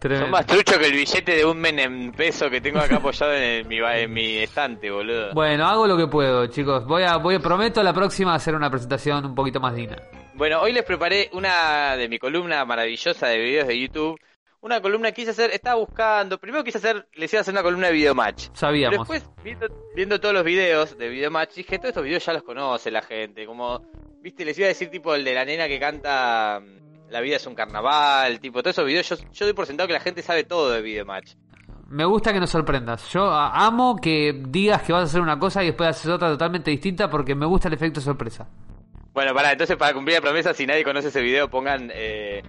[0.00, 0.24] Tremendo.
[0.26, 3.34] Son más trucho que el billete de un men en peso que tengo acá apoyado
[3.34, 5.32] en, el- mi, en mi estante, boludo.
[5.34, 6.86] Bueno, hago lo que puedo, chicos.
[6.86, 9.96] Voy a, voy, prometo la próxima hacer una presentación un poquito más digna.
[10.34, 14.18] Bueno, hoy les preparé una de mi columna maravillosa de videos de YouTube.
[14.62, 16.38] Una columna que quise hacer, estaba buscando.
[16.38, 18.46] Primero quise hacer, les iba a hacer una columna de Videomatch.
[18.48, 19.08] Pero Sabíamos.
[19.08, 22.90] después, viendo, viendo todos los videos de Videomatch, dije, todos estos videos ya los conoce
[22.90, 23.46] la gente.
[23.46, 23.82] Como,
[24.22, 26.60] viste, les iba a decir tipo el de la nena que canta
[27.10, 29.94] La vida es un carnaval, tipo, todos esos videos, yo, yo doy por sentado que
[29.94, 31.34] la gente sabe todo de Videomatch.
[31.88, 33.12] Me gusta que nos sorprendas.
[33.12, 36.70] Yo amo que digas que vas a hacer una cosa y después haces otra totalmente
[36.70, 38.48] distinta porque me gusta el efecto sorpresa.
[39.12, 42.42] Bueno, para entonces para cumplir la promesa, si nadie conoce ese video, pongan, eh,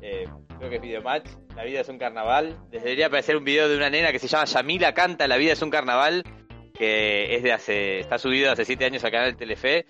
[0.00, 0.24] eh,
[0.58, 2.56] creo que es Videomatch, La vida es un carnaval.
[2.72, 5.52] Les debería aparecer un video de una nena que se llama Yamila Canta, La vida
[5.52, 6.24] es un carnaval,
[6.72, 9.84] que es de hace, está subido hace 7 años al canal Telefe.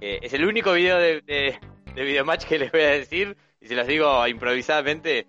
[0.00, 1.60] Eh, es el único video de, de,
[1.94, 3.36] de Videomatch que les voy a decir,
[3.68, 5.26] y se los digo improvisadamente,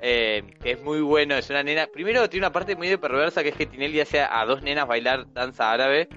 [0.00, 3.54] eh, es muy bueno, es una nena, primero tiene una parte medio perversa que es
[3.54, 6.08] que Tinelli hace a dos nenas bailar danza árabe,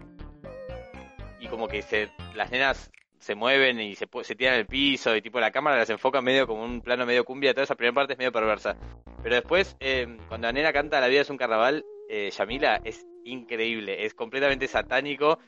[1.42, 5.22] y como que se, las nenas se mueven y se, se tiran al piso y
[5.22, 8.14] tipo la cámara las enfoca medio como un plano medio cumbia, toda esa primera parte
[8.14, 8.78] es medio perversa.
[9.22, 13.06] Pero después, eh, cuando la nena canta La vida es un carnaval, eh, Yamila es
[13.26, 15.40] increíble, es completamente satánico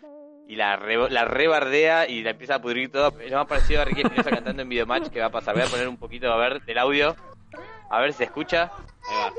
[0.48, 3.20] y la, re- la rebardea y la empieza a pudrir todo.
[3.20, 5.56] Es lo más parecido a Ricky Espinosa cantando en Videomatch que va a pasar.
[5.56, 7.16] Voy a poner un poquito, a ver, del audio.
[7.90, 8.72] A ver si se escucha.
[9.10, 9.32] Ahí va.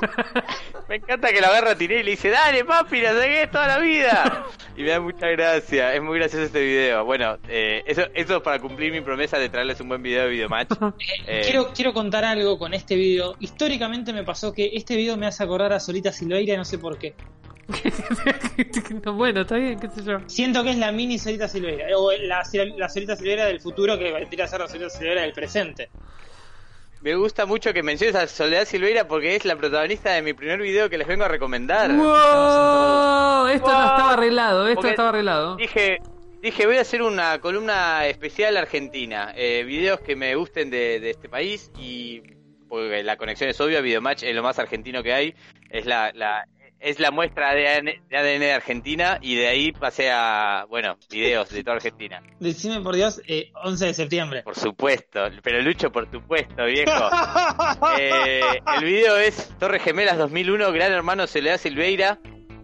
[0.88, 3.66] Me encanta que la agarra a Tinelli y le dice, dale papi, la seguís toda
[3.66, 4.46] la vida.
[4.76, 7.04] Y me da mucha gracia, es muy gracioso este video.
[7.04, 10.30] Bueno, eh, eso, eso es para cumplir mi promesa de traerles un buen video de
[10.30, 10.70] Videomatch.
[11.26, 13.36] Eh, Quiero, quiero contar algo con este video.
[13.38, 16.98] Históricamente me pasó que este video me hace acordar a Solita Silveira, no sé por
[16.98, 17.14] qué.
[19.12, 20.18] bueno, está bien, qué sé yo.
[20.26, 22.42] Siento que es la mini Solita Silveira, o la,
[22.76, 25.88] la Solita Silveira del futuro que vendría a ser la Solita Silveira del presente.
[27.04, 30.58] Me gusta mucho que menciones a Soledad Silveira porque es la protagonista de mi primer
[30.58, 31.92] video que les vengo a recomendar.
[31.92, 33.48] ¡Wow!
[33.48, 35.56] Esto no estaba arreglado, esto Porque estaba arreglado.
[35.56, 35.98] Dije,
[36.40, 39.34] dije, voy a hacer una columna especial argentina.
[39.36, 42.22] Eh, videos que me gusten de, de este país y
[42.70, 45.34] porque la conexión es obvia, Videomatch es lo más argentino que hay.
[45.68, 46.48] Es la, la
[46.84, 50.98] es la muestra de ADN, de ADN de Argentina y de ahí pasé a, bueno,
[51.10, 52.22] videos de toda Argentina.
[52.40, 54.42] Decime por Dios, eh, 11 de septiembre.
[54.42, 56.92] Por supuesto, pero Lucho, por supuesto, viejo.
[57.98, 58.40] Eh,
[58.76, 62.18] el video es Torres Gemelas 2001, Gran Hermano Soledad Silveira.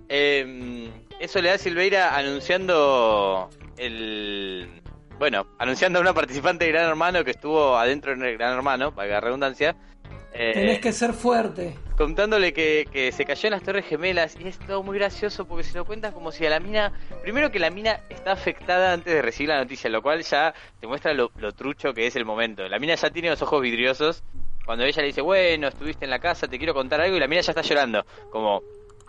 [0.09, 4.69] Eh, es Soledad Silveira anunciando el...
[5.19, 8.95] Bueno, anunciando a una participante de Gran Hermano que estuvo adentro en el Gran Hermano,
[8.95, 9.77] para la redundancia.
[10.33, 11.77] Eh, Tenés que ser fuerte.
[11.97, 15.65] contándole que, que se cayó en las Torres Gemelas y es todo muy gracioso porque
[15.65, 19.13] se lo cuentas como si a la mina, primero que la mina está afectada antes
[19.13, 22.25] de recibir la noticia, lo cual ya te muestra lo, lo trucho que es el
[22.25, 22.67] momento.
[22.69, 24.23] La mina ya tiene los ojos vidriosos
[24.65, 27.27] cuando ella le dice, bueno, estuviste en la casa, te quiero contar algo y la
[27.27, 28.63] mina ya está llorando, como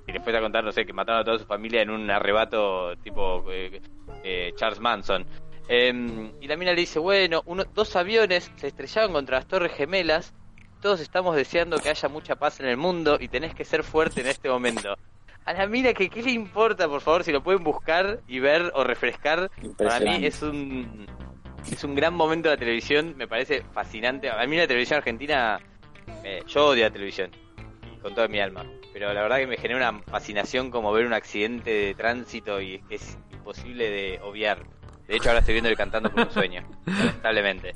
[0.08, 2.96] y después a contar, no sé, que mataron a toda su familia en un arrebato
[2.98, 3.80] tipo eh,
[4.24, 5.24] eh, Charles Manson.
[5.68, 9.72] Em, y la mina le dice, bueno, uno, dos aviones se estrellaron contra las Torres
[9.74, 10.34] Gemelas
[10.82, 14.22] todos estamos deseando que haya mucha paz en el mundo y tenés que ser fuerte
[14.22, 14.98] en este momento.
[15.46, 18.72] A la mira que qué le importa, por favor, si lo pueden buscar y ver
[18.76, 19.50] o refrescar.
[19.78, 21.08] Para mí es un
[21.72, 24.30] es un gran momento de la televisión, me parece fascinante.
[24.30, 25.60] A mí la televisión argentina,
[26.24, 27.32] eh, yo odio la televisión
[28.02, 31.14] con toda mi alma, pero la verdad que me genera una fascinación como ver un
[31.14, 34.64] accidente de tránsito y es que es imposible de obviar.
[35.08, 37.76] De hecho, ahora estoy viendo el cantando por un sueño, lamentablemente.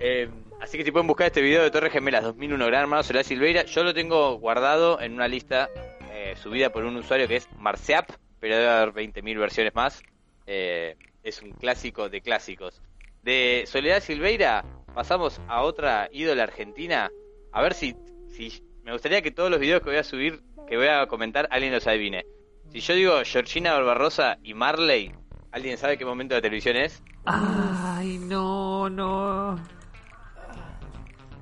[0.00, 0.30] Eh,
[0.64, 3.64] así que si pueden buscar este video de Torres Gemelas 2001 Gran Hermano Soledad Silveira,
[3.66, 5.68] yo lo tengo guardado en una lista
[6.10, 8.10] eh, subida por un usuario que es Marceap,
[8.40, 10.02] pero debe haber 20.000 versiones más.
[10.46, 12.80] Eh, es un clásico de clásicos.
[13.22, 17.10] De Soledad Silveira pasamos a otra ídola argentina.
[17.52, 17.94] A ver si,
[18.30, 21.46] si me gustaría que todos los videos que voy a subir, que voy a comentar,
[21.50, 22.24] alguien los adivine.
[22.70, 25.12] Si yo digo Georgina Barbarosa y Marley,
[25.52, 27.02] ¿alguien sabe qué momento de televisión es?
[27.26, 29.73] Ay, no, no.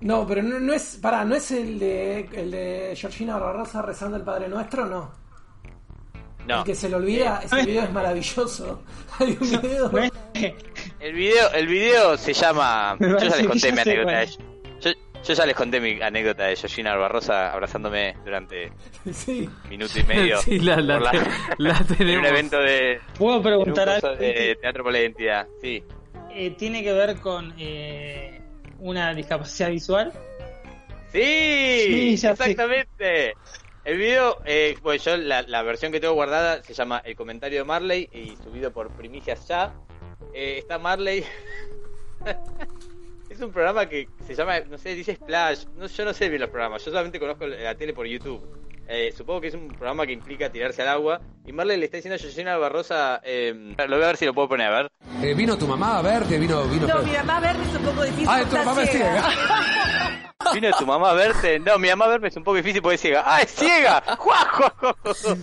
[0.03, 0.99] No, pero no, no es.
[1.01, 4.87] Pará, ¿no es el de, el de Georgina Barbarosa rezando el Padre Nuestro?
[4.87, 5.11] No.
[6.47, 6.59] No.
[6.59, 8.83] El que se le olvida, ese video es maravilloso.
[9.21, 9.89] Hay un video.
[9.91, 10.11] ¿No es?
[10.99, 12.97] El video, el video se llama.
[12.99, 14.27] Yo ya les conté mi anécdota de.
[14.81, 14.91] Yo,
[15.25, 18.73] yo ya les conté mi anécdota de Georgina Barbarosa abrazándome durante
[19.13, 19.49] Sí.
[19.71, 20.39] minuto y medio.
[20.39, 20.99] Sí, la, la,
[21.59, 23.01] la en un evento de.
[23.17, 24.17] ¿Puedo preguntar algo?
[24.17, 25.47] de teatro por la identidad.
[25.61, 25.85] Sí.
[26.35, 28.42] Eh, ¿Tiene que ver con eh,
[28.83, 30.13] una discapacidad visual?
[31.13, 31.21] ¡Sí!
[31.87, 32.31] Sí, sé.
[32.31, 33.35] exactamente.
[33.85, 37.59] El video, eh, bueno, yo la, la versión que tengo guardada se llama El comentario
[37.59, 39.75] de Marley y subido por Primicias Ya.
[40.35, 41.25] Eh, está Marley.
[43.31, 45.67] es un programa que se llama, no sé, dice Splash.
[45.77, 48.41] No, yo no sé bien los programas, yo solamente conozco la tele por YouTube.
[48.89, 51.21] Eh, supongo que es un programa que implica tirarse al agua.
[51.47, 54.35] Y Marley le está diciendo a Georgina Barrosa, eh, lo voy a ver si lo
[54.35, 54.93] puedo poner, a ver.
[55.23, 56.87] Eh, vino tu mamá a verte, vino, vino.
[56.87, 58.29] No, mi mamá verme es un poco difícil.
[58.29, 59.29] Ah, porque tu mamá es ciega.
[60.55, 61.59] ¿Vino tu mamá a verte?
[61.61, 63.23] No, mi mamá a verme es un poco difícil porque es ciega.
[63.25, 64.03] ¡Ah, es ciega!
[64.19, 65.37] ¡Juá, juá, juá, juá!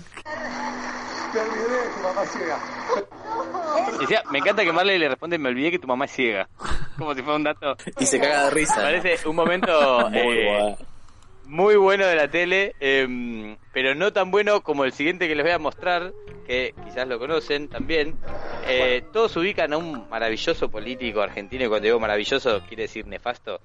[3.96, 6.50] Y decía, me encanta que Marley le responde, me olvidé que tu mamá es ciega.
[6.98, 7.76] Como si fuera un dato.
[8.00, 8.76] Y se caga de risa.
[8.76, 10.76] Parece un momento Muy eh, guay.
[11.50, 15.44] Muy bueno de la tele, eh, pero no tan bueno como el siguiente que les
[15.44, 16.14] voy a mostrar,
[16.46, 18.16] que quizás lo conocen también.
[18.68, 23.60] Eh, todos ubican a un maravilloso político argentino, y cuando digo maravilloso quiere decir nefasto,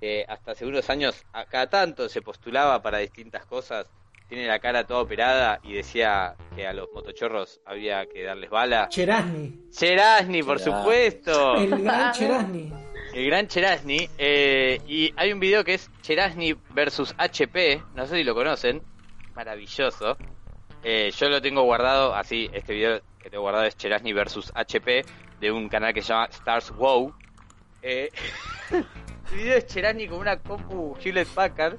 [0.00, 3.86] que hasta hace unos años, a cada tanto se postulaba para distintas cosas,
[4.28, 8.88] tiene la cara toda operada y decía que a los motochorros había que darles bala.
[8.88, 9.68] Cherasni.
[9.70, 10.80] Cherasni, por Cherasni.
[10.80, 11.56] supuesto.
[11.56, 12.72] El gran Cherasni.
[13.16, 14.10] El gran Cherasni.
[14.18, 17.82] eh, y hay un video que es Cherasni versus HP.
[17.94, 18.82] No sé si lo conocen.
[19.34, 20.18] Maravilloso.
[20.82, 22.50] Eh, yo lo tengo guardado así.
[22.52, 25.02] Este video que tengo guardado es Cherasni versus HP
[25.40, 27.14] de un canal que se llama Stars Wow.
[27.80, 28.10] Eh,
[28.70, 28.84] el
[29.34, 31.78] video es Cherani con una compu Hewlett Packard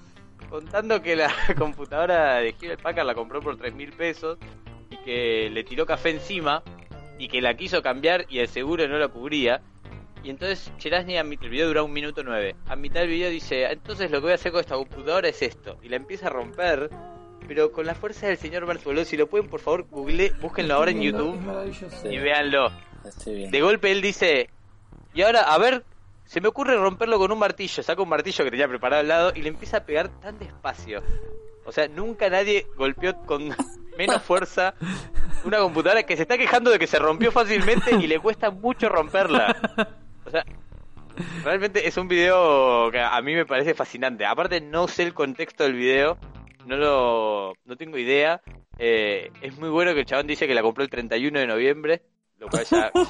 [0.49, 4.39] contando que la computadora de Hewlett Packard la compró por 3 mil pesos
[4.89, 6.63] y que le tiró café encima
[7.19, 9.61] y que la quiso cambiar y el seguro no lo cubría.
[10.27, 10.69] Y entonces
[11.05, 12.53] mi- el video dura un minuto nueve.
[12.67, 15.41] A mitad del video dice, entonces lo que voy a hacer con esta computadora es
[15.41, 15.77] esto.
[15.81, 16.89] Y la empieza a romper,
[17.47, 19.05] pero con la fuerza del señor Bertoló.
[19.05, 21.39] Si lo pueden, por favor, google, búsquenlo ahora en YouTube
[22.11, 22.69] y véanlo.
[23.49, 24.49] De golpe él dice,
[25.13, 25.85] y ahora, a ver,
[26.25, 27.81] se me ocurre romperlo con un martillo.
[27.81, 31.03] Saca un martillo que tenía preparado al lado y le empieza a pegar tan despacio.
[31.63, 33.47] O sea, nunca nadie golpeó con
[33.97, 34.73] menos fuerza
[35.45, 38.89] una computadora que se está quejando de que se rompió fácilmente y le cuesta mucho
[38.89, 39.55] romperla.
[40.27, 40.45] O sea,
[41.43, 44.25] realmente es un video que a mí me parece fascinante.
[44.25, 46.17] Aparte, no sé el contexto del video,
[46.65, 48.41] no lo no tengo idea.
[48.77, 52.01] Eh, es muy bueno que el chabón dice que la compró el 31 de noviembre,
[52.39, 53.09] lo cual ya, es,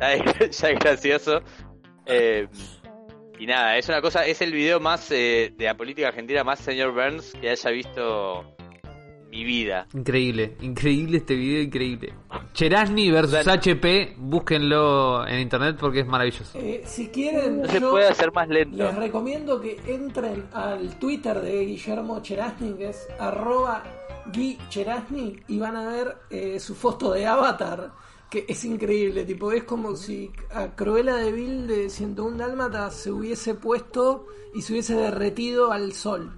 [0.00, 1.42] ya es- ya es gracioso.
[2.06, 2.46] Eh,
[3.38, 6.60] y nada, es una cosa, es el video más eh, de la política argentina, más
[6.60, 8.53] señor Burns que haya visto
[9.34, 9.86] mi vida.
[9.94, 12.14] Increíble, increíble este video, increíble.
[12.52, 16.56] Cherasny versus HP, búsquenlo en internet porque es maravilloso.
[16.56, 18.76] Eh, si quieren, No se yo puede hacer más lento.
[18.76, 23.82] les recomiendo que entren al Twitter de Guillermo Cherasny, que es arroba
[24.32, 27.90] Gui Cherasny, y van a ver eh, su foto de avatar,
[28.30, 29.24] que es increíble.
[29.24, 34.62] Tipo, es como si a Cruella de Vil de 101 Dálmata se hubiese puesto y
[34.62, 36.32] se hubiese derretido al sol.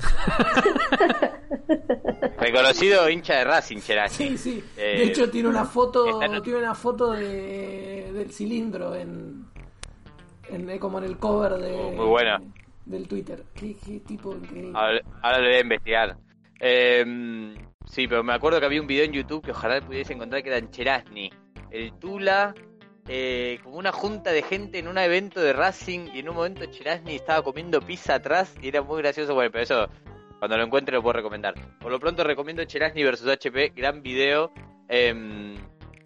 [2.40, 4.28] Reconocido hincha de Racing, Cherasny.
[4.30, 4.64] Sí, sí.
[4.76, 9.44] Eh, De hecho tiene una foto, tiene una foto de, del cilindro en,
[10.48, 12.40] en- como en el cover de Oh, muy buena.
[12.86, 13.44] del Twitter.
[13.54, 14.72] Qué, qué tipo increíble.
[14.74, 16.16] Ahora, ahora lo voy a investigar.
[16.58, 17.54] Eh,
[17.86, 20.48] sí, pero me acuerdo que había un video en YouTube que ojalá pudiese encontrar que
[20.48, 21.30] era en Cherasny.
[21.70, 22.54] El Tula,
[23.08, 26.64] eh, como una junta de gente en un evento de Racing y en un momento
[26.66, 29.34] Cherasny estaba comiendo pizza atrás y era muy gracioso.
[29.34, 29.88] Bueno, pero eso
[30.40, 31.54] cuando lo encuentre lo puedo recomendar.
[31.78, 34.50] Por lo pronto recomiendo Cherasny versus HP, gran video.
[34.88, 35.54] Em,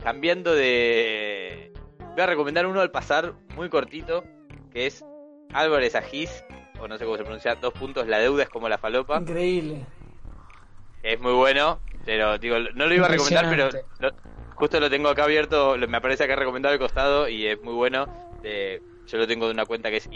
[0.02, 1.72] cambiando de...
[2.12, 4.22] Voy a recomendar uno al pasar, muy cortito,
[4.72, 5.02] que es
[5.52, 6.44] Álvarez Agis,
[6.80, 9.18] o no sé cómo se pronuncia, dos puntos, la deuda es como la falopa.
[9.20, 9.86] Increíble.
[11.02, 13.68] Es muy bueno, pero digo, no lo iba a recomendar, pero
[14.00, 14.12] lo-
[14.54, 18.06] justo lo tengo acá abierto, me aparece acá recomendado al costado y es muy bueno.
[18.42, 20.08] Eh, yo lo tengo de una cuenta que es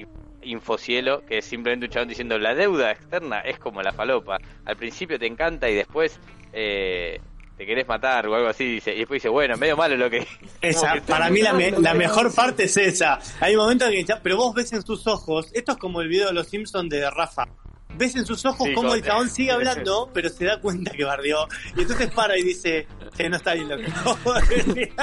[0.42, 4.38] Infocielo, que es simplemente un chabón diciendo la deuda externa es como la falopa.
[4.64, 6.18] Al principio te encanta y después
[6.52, 7.20] eh,
[7.56, 10.26] te querés matar o algo así, dice, y después dice, bueno, medio malo lo que...
[10.60, 13.18] Esa, que para mí la, me- la que mejor parte es esa.
[13.40, 16.28] Hay momentos que ya, pero vos ves en sus ojos, esto es como el video
[16.28, 17.46] de los Simpsons de Rafa.
[17.94, 21.04] Ves en sus ojos Sí, cómo el chabón sigue hablando, pero se da cuenta que
[21.04, 21.48] bardeó.
[21.76, 22.86] Y entonces para y dice,
[23.16, 24.92] che, no está bien lo que acabo de decir".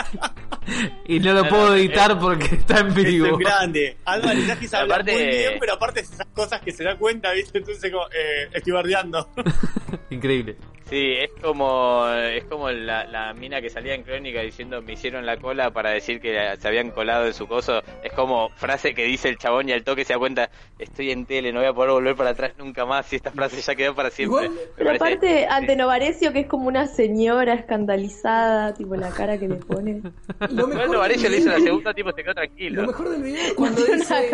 [1.07, 3.35] Y no lo puedo editar porque está en Es vivo.
[3.35, 3.97] un grande.
[4.05, 7.31] Álvarez Yagis habla Aparte- muy bien, pero aparte es esas cosas que se da cuenta,
[7.33, 7.59] ¿viste?
[7.59, 9.29] Entonces como, eh, estoy bardeando.
[10.09, 10.57] Increíble.
[10.87, 15.25] Sí, es como es como la, la mina que salía en Crónica diciendo me hicieron
[15.25, 17.81] la cola para decir que se habían colado en su coso.
[18.03, 21.25] Es como frase que dice el chabón y al toque se da cuenta, estoy en
[21.25, 23.95] tele, no voy a poder volver para atrás nunca más y esta frase ya quedó
[23.95, 24.45] para siempre.
[24.45, 29.09] Igual- Me Pero parece- aparte, ante Novarecio, que es como una señora escandalizada, tipo la
[29.09, 30.01] cara que le pone.
[30.51, 32.81] Lo mejor, del le hizo la segunda, tipo se quedó tranquilo.
[32.83, 34.29] lo mejor del video es cuando dice.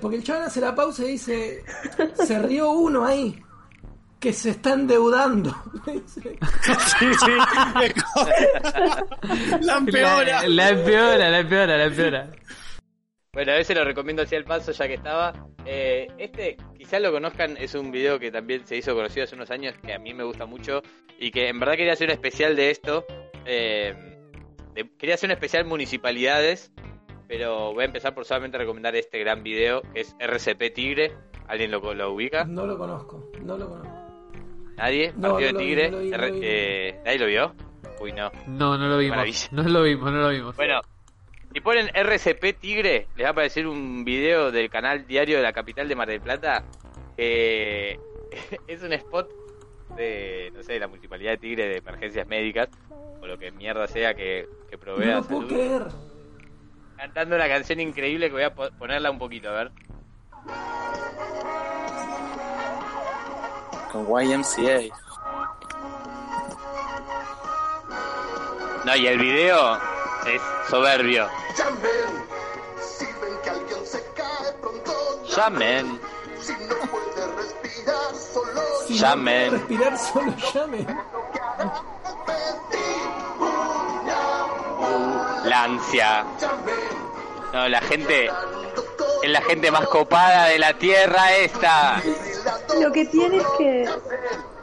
[0.00, 1.62] porque el chaval hace la pausa y dice.
[2.14, 3.38] Se rió uno ahí.
[4.20, 5.54] Que se está endeudando.
[5.86, 7.32] Sí, sí.
[9.60, 10.42] la empeora.
[10.42, 12.30] La, la empeora, la empeora, la empeora.
[13.32, 15.32] Bueno, a veces lo recomiendo así al paso ya que estaba.
[15.64, 19.50] Eh, este, quizás lo conozcan, es un video que también se hizo conocido hace unos
[19.50, 20.82] años, que a mí me gusta mucho
[21.18, 23.04] y que en verdad quería hacer un especial de esto.
[23.44, 23.94] Eh,
[24.74, 26.72] de- quería hacer un especial municipalidades,
[27.28, 31.12] pero voy a empezar por solamente recomendar este gran video, que es RCP Tigre.
[31.48, 32.44] ¿Alguien lo, lo ubica?
[32.44, 33.30] no lo conozco.
[33.42, 33.95] No lo conozco.
[34.76, 35.12] ¿Nadie?
[35.16, 35.90] No, Partido no de Tigre.
[35.90, 36.40] no lo vi, no R- lo vi.
[36.42, 37.54] eh, ¿Nadie lo vio?
[38.00, 38.30] Uy, no.
[38.46, 39.16] No, no lo vimos.
[39.16, 39.48] Maravilla.
[39.52, 40.56] No lo vimos, no lo vimos.
[40.56, 40.80] Bueno,
[41.52, 45.52] si ponen RCP Tigre, les va a aparecer un video del canal diario de la
[45.52, 46.62] capital de Mar del Plata.
[47.16, 49.30] es un spot
[49.96, 53.86] de, no sé, de la municipalidad de Tigre de emergencias médicas, o lo que mierda
[53.86, 55.82] sea que, que No provea puedo salud, creer.
[56.96, 59.70] cantando una canción increíble que voy a po- ponerla un poquito, a ver.
[63.92, 64.94] Con YMCA.
[68.84, 69.76] No, y el video
[70.26, 71.28] es soberbio.
[71.56, 72.26] Llamen,
[72.80, 74.92] si ven que alguien se cae pronto.
[75.36, 76.00] Llamen,
[76.40, 79.48] Si no puede respirar, solo Si no Llamen.
[79.48, 80.86] puede respirar, solo llamen.
[85.44, 86.24] la ansia.
[87.52, 88.30] No, la gente
[89.22, 92.02] Es la gente más copada de la tierra esta.
[92.80, 93.88] Lo que tiene es que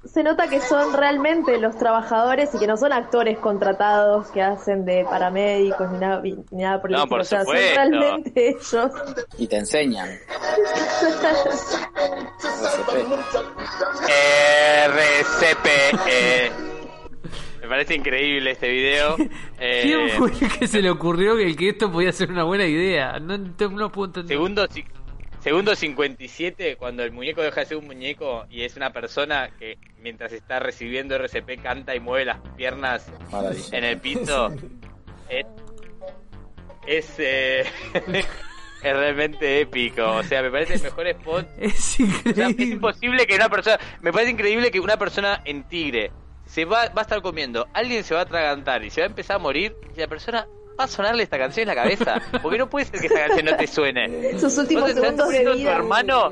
[0.06, 4.86] se nota que son realmente los trabajadores y que no son actores contratados que hacen
[4.86, 7.10] de paramédicos ni nada, ni nada por el No, estilo.
[7.10, 7.76] por o sea, son supuesto.
[7.76, 8.92] realmente ellos.
[9.38, 10.10] Y te enseñan.
[14.86, 15.68] RCP.
[16.08, 16.52] eh.
[17.64, 19.16] Me parece increíble este video.
[19.66, 22.66] Eh, ¿Quién fue el que se le ocurrió que, que esto podía ser una buena
[22.66, 23.18] idea?
[23.20, 24.36] No, no puedo entender.
[24.36, 24.68] Segundo,
[25.40, 29.78] segundo 57, cuando el muñeco deja de ser un muñeco y es una persona que
[30.02, 33.78] mientras está recibiendo RCP canta y mueve las piernas Maravilla.
[33.78, 34.50] en el piso.
[35.30, 35.46] es
[36.86, 37.64] es, eh,
[38.12, 38.26] es
[38.84, 40.06] realmente épico.
[40.18, 41.48] O sea, me parece el mejor spot.
[41.58, 42.64] Es O sea, es increíble.
[42.66, 43.80] imposible que una persona.
[44.02, 46.12] Me parece increíble que una persona en tigre
[46.54, 49.10] se va, va a estar comiendo, alguien se va a atragantar y se va a
[49.10, 50.48] empezar a morir y la persona
[50.80, 52.22] va a sonarle esta canción en la cabeza.
[52.44, 54.38] Porque no puede ser que esta canción no te suene.
[54.40, 55.76] Sus últimos estás segundos de muriendo tu vida.
[55.76, 56.30] hermano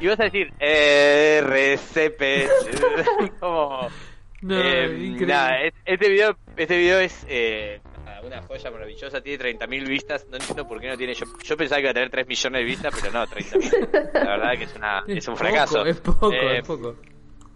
[0.00, 2.48] y vas a decir RCP.
[3.40, 3.88] Como.
[4.40, 7.80] No, Eh, este video, este video es eh,
[8.24, 11.78] una joya maravillosa, tiene 30.000 vistas, no entiendo por qué no tiene, yo, yo pensaba
[11.78, 14.12] que iba a tener 3 millones de vistas, pero no, 30.000.
[14.14, 15.84] La verdad que es, una, es un fracaso.
[15.84, 16.94] Es poco, Eh, es poco.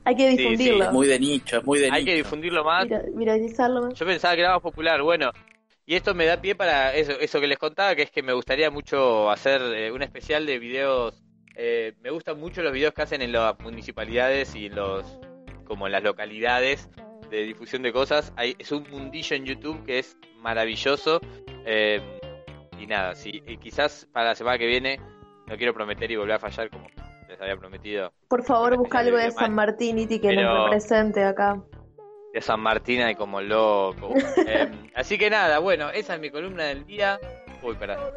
[0.05, 0.85] Hay que sí, difundirlo.
[0.85, 2.07] Es muy de nicho, es muy de Hay nicho.
[2.07, 2.85] que difundirlo más.
[2.85, 3.95] Mira, viralizarlo más.
[3.99, 5.31] Yo pensaba que era más popular, bueno.
[5.87, 8.33] Y esto me da pie para eso, eso que les contaba, que es que me
[8.33, 11.23] gustaría mucho hacer eh, un especial de videos.
[11.57, 15.19] eh, me gustan mucho los videos que hacen en las municipalidades y en los
[15.65, 16.89] como en las localidades
[17.31, 18.33] de difusión de cosas.
[18.37, 21.21] Hay, es un mundillo en YouTube que es maravilloso.
[21.67, 22.01] eh,
[22.79, 24.99] y nada, sí, y quizás para la semana que viene,
[25.47, 26.87] no quiero prometer y volver a fallar como
[27.43, 29.31] había prometido, Por favor, busca algo de.
[29.33, 31.61] San Martín y que Pero- nos represente acá.
[32.33, 34.11] de San Martín y como loco.
[34.47, 37.19] Eh, así que nada, bueno, esa es mi columna del día.
[37.63, 37.99] Uy, perdón.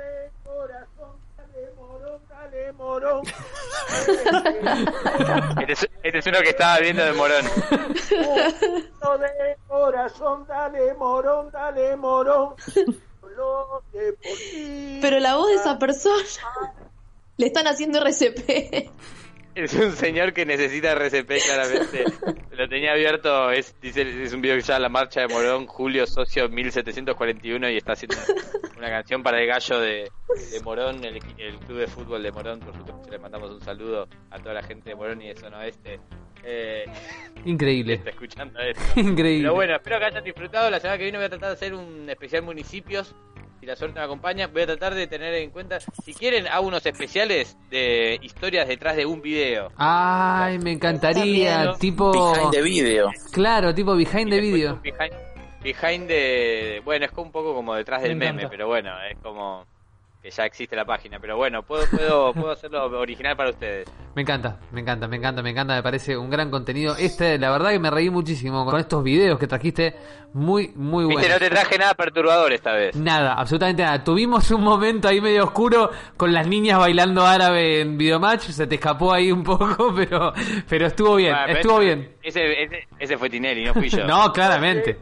[5.60, 7.46] Este es, este es uno que estaba viendo de Morón.
[7.46, 12.56] de corazón, dale morón, dale morón.
[15.02, 16.16] Pero la voz de esa persona
[17.38, 18.90] le están haciendo RCP.
[19.56, 22.04] Es un señor que necesita RCP claramente.
[22.52, 25.66] Lo tenía abierto, es, dice, es un video que se llama La Marcha de Morón,
[25.66, 28.18] Julio Socio 1741 y está haciendo
[28.78, 30.12] una canción para el gallo de,
[30.52, 32.60] de Morón, el, club de fútbol de Morón.
[32.60, 35.60] Por supuesto, le mandamos un saludo a toda la gente de Morón y de Zona
[35.60, 36.02] Oeste.
[36.44, 36.86] Eh,
[37.46, 37.94] Increíble.
[37.94, 39.00] está escuchando esto.
[39.00, 39.44] Increíble.
[39.44, 40.70] Pero bueno, espero que hayan disfrutado.
[40.70, 43.16] La semana que viene voy a tratar de hacer un especial municipios.
[43.66, 45.80] Si la suerte me acompaña, voy a tratar de tener en cuenta.
[45.80, 49.72] Si quieren, hago unos especiales de historias detrás de un video.
[49.76, 51.56] Ay, me encantaría.
[51.64, 52.12] También, Tipo.
[52.12, 53.12] Behind the video.
[53.32, 54.80] Claro, tipo behind the video.
[54.84, 55.12] Behind,
[55.64, 56.80] behind de.
[56.86, 58.50] Bueno, es como un poco como detrás del Me meme, encanta.
[58.52, 59.66] pero bueno, es como.
[60.26, 61.20] Que ya existe la página.
[61.20, 63.88] Pero bueno, puedo, puedo, puedo hacerlo original para ustedes.
[64.16, 66.96] Me encanta, me encanta, me encanta, me encanta, me parece un gran contenido.
[66.98, 69.94] Este, la verdad que me reí muchísimo con estos videos que trajiste,
[70.34, 71.30] muy, muy Viste, buenos.
[71.30, 72.96] no te traje nada perturbador esta vez.
[72.96, 74.04] Nada, absolutamente nada.
[74.04, 78.76] Tuvimos un momento ahí medio oscuro con las niñas bailando árabe en Videomatch, se te
[78.76, 80.34] escapó ahí un poco, pero,
[80.68, 82.16] pero estuvo bien, Bueno, estuvo ese- bien.
[82.24, 84.04] Ese, ese, ese fue Tinelli, no fui yo.
[84.08, 84.98] No, claramente.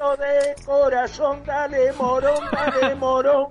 [0.00, 3.46] De corazón, dale morón, dale morón.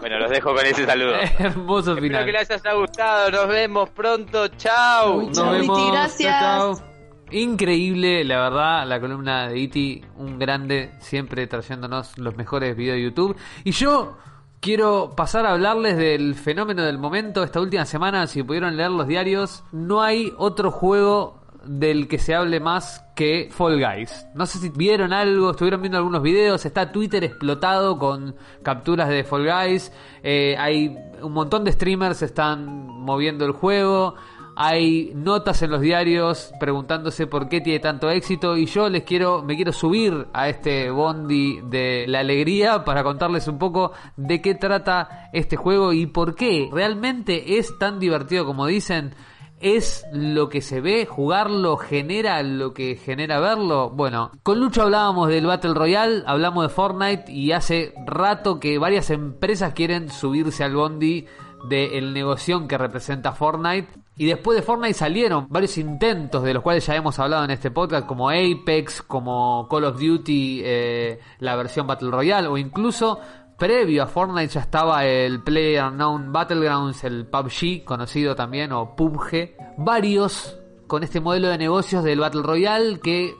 [0.00, 1.14] Bueno, los dejo con ese saludo.
[1.38, 2.24] Hermoso Espero final.
[2.26, 3.30] que les haya gustado.
[3.30, 4.48] Nos vemos pronto.
[4.48, 5.22] Chau.
[5.28, 5.78] Nos Chau, vemos.
[5.78, 6.40] Iti, gracias.
[6.40, 6.84] Chao, chao.
[7.30, 13.02] Increíble, la verdad, la columna de Iti, un grande, siempre trayéndonos los mejores videos de
[13.04, 13.36] YouTube.
[13.62, 14.18] Y yo
[14.58, 17.44] quiero pasar a hablarles del fenómeno del momento.
[17.44, 22.34] Esta última semana, si pudieron leer los diarios, no hay otro juego del que se
[22.34, 24.26] hable más que Fall Guys.
[24.34, 29.24] No sé si vieron algo, estuvieron viendo algunos videos, está Twitter explotado con capturas de
[29.24, 29.92] Fall Guys,
[30.22, 34.14] eh, hay un montón de streamers están moviendo el juego,
[34.56, 39.42] hay notas en los diarios preguntándose por qué tiene tanto éxito y yo les quiero
[39.42, 44.54] me quiero subir a este bondi de la alegría para contarles un poco de qué
[44.54, 49.14] trata este juego y por qué realmente es tan divertido como dicen
[49.60, 53.90] es lo que se ve, jugarlo genera lo que genera verlo.
[53.90, 59.10] Bueno, con Lucho hablábamos del Battle Royale, hablamos de Fortnite y hace rato que varias
[59.10, 61.26] empresas quieren subirse al bondi
[61.68, 63.88] del negocio que representa Fortnite.
[64.16, 67.70] Y después de Fortnite salieron varios intentos de los cuales ya hemos hablado en este
[67.70, 73.18] podcast, como Apex, como Call of Duty, eh, la versión Battle Royale, o incluso
[73.60, 79.54] previo a Fortnite ya estaba el PlayerUnknown Battlegrounds, el PUBG, conocido también, o PUBG.
[79.76, 83.34] Varios con este modelo de negocios del Battle Royale que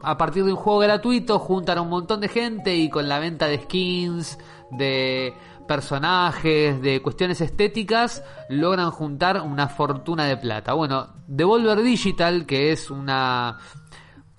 [0.00, 3.18] a partir de un juego gratuito juntan a un montón de gente y con la
[3.18, 4.38] venta de skins,
[4.70, 5.34] de
[5.66, 10.74] personajes, de cuestiones estéticas, logran juntar una fortuna de plata.
[10.74, 13.58] Bueno, Devolver Digital, que es una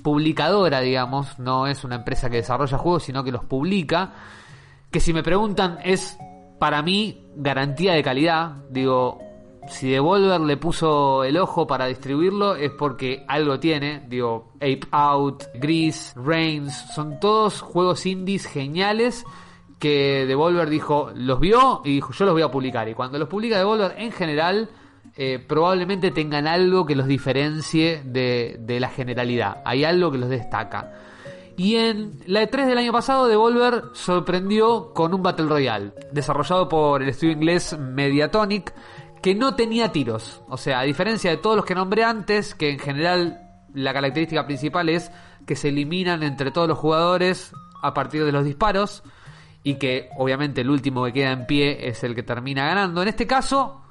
[0.02, 4.14] publicadora, digamos, no es una empresa que desarrolla juegos, sino que los publica,
[4.96, 6.18] que si me preguntan es
[6.58, 9.20] para mí garantía de calidad, digo,
[9.68, 14.06] si Devolver le puso el ojo para distribuirlo es porque algo tiene.
[14.08, 19.26] Digo, Ape Out, Grease, Reigns, son todos juegos indies geniales
[19.80, 22.88] que Devolver dijo, los vio y dijo, yo los voy a publicar.
[22.88, 24.70] Y cuando los publica Devolver, en general,
[25.18, 29.62] eh, probablemente tengan algo que los diferencie de, de la generalidad.
[29.66, 30.94] Hay algo que los destaca.
[31.58, 37.02] Y en la E3 del año pasado, Devolver sorprendió con un Battle Royale, desarrollado por
[37.02, 38.74] el estudio inglés Mediatonic,
[39.22, 40.42] que no tenía tiros.
[40.50, 43.42] O sea, a diferencia de todos los que nombré antes, que en general
[43.74, 45.12] la característica principal es
[45.46, 49.04] que se eliminan entre todos los jugadores a partir de los disparos
[49.64, 53.02] y que obviamente el último que queda en pie es el que termina ganando.
[53.02, 53.82] En este caso,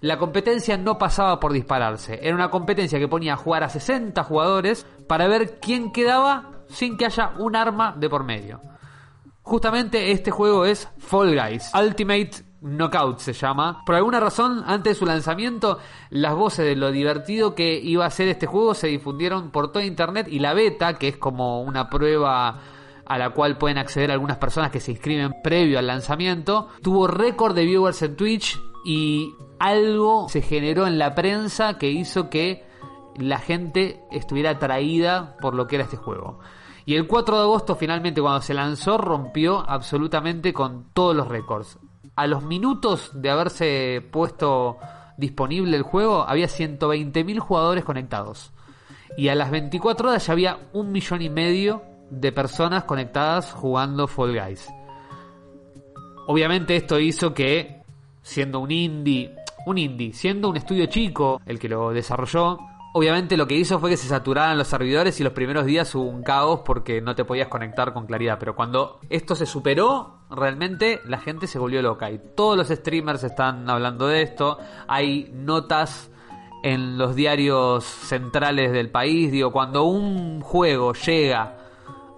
[0.00, 2.18] la competencia no pasaba por dispararse.
[2.22, 6.96] Era una competencia que ponía a jugar a 60 jugadores para ver quién quedaba sin
[6.96, 8.60] que haya un arma de por medio.
[9.42, 13.82] Justamente este juego es Fall Guys Ultimate Knockout se llama.
[13.86, 15.78] Por alguna razón, antes de su lanzamiento,
[16.10, 19.84] las voces de lo divertido que iba a ser este juego se difundieron por toda
[19.84, 22.60] internet y la beta, que es como una prueba
[23.06, 27.56] a la cual pueden acceder algunas personas que se inscriben previo al lanzamiento, tuvo récord
[27.56, 32.64] de viewers en Twitch y algo se generó en la prensa que hizo que
[33.16, 36.38] la gente estuviera atraída por lo que era este juego.
[36.90, 41.78] Y el 4 de agosto finalmente cuando se lanzó rompió absolutamente con todos los récords.
[42.16, 44.76] A los minutos de haberse puesto
[45.16, 48.50] disponible el juego había 120.000 jugadores conectados.
[49.16, 54.08] Y a las 24 horas ya había un millón y medio de personas conectadas jugando
[54.08, 54.68] Fall Guys.
[56.26, 57.84] Obviamente esto hizo que,
[58.20, 59.32] siendo un indie,
[59.64, 62.58] un indie, siendo un estudio chico el que lo desarrolló,
[62.92, 66.04] obviamente lo que hizo fue que se saturaran los servidores y los primeros días hubo
[66.04, 68.38] un caos porque no te podías conectar con claridad.
[68.38, 73.24] Pero cuando esto se superó, realmente la gente se volvió loca y todos los streamers
[73.24, 74.58] están hablando de esto.
[74.88, 76.10] Hay notas
[76.62, 79.32] en los diarios centrales del país.
[79.32, 81.56] Digo, cuando un juego llega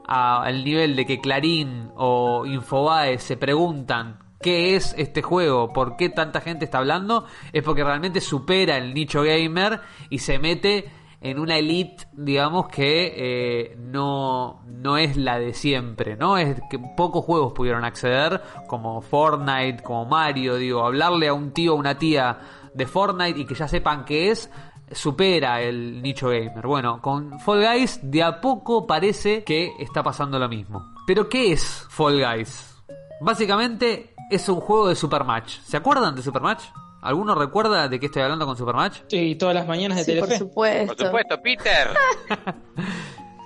[0.07, 6.11] al nivel de que Clarín o Infobae se preguntan qué es este juego, por qué
[6.11, 9.81] tanta gente está hablando, es porque realmente supera el nicho gamer
[10.11, 10.91] y se mete
[11.23, 16.37] en una elite, digamos, que eh, no, no es la de siempre, ¿no?
[16.37, 21.75] Es que pocos juegos pudieron acceder, como Fortnite, como Mario, digo, hablarle a un tío
[21.75, 22.41] o una tía
[22.75, 24.51] de Fortnite y que ya sepan qué es,
[24.91, 26.67] supera el nicho gamer.
[26.67, 30.93] Bueno, con Fall Guys de a poco parece que está pasando lo mismo.
[31.07, 32.83] Pero ¿qué es Fall Guys?
[33.21, 35.61] Básicamente es un juego de Supermatch.
[35.63, 36.63] ¿Se acuerdan de Supermatch?
[37.03, 39.01] ¿Alguno recuerda de qué estoy hablando con Supermatch?
[39.09, 40.97] Sí, todas las mañanas de Sí, por supuesto.
[40.97, 41.89] Por supuesto, Peter.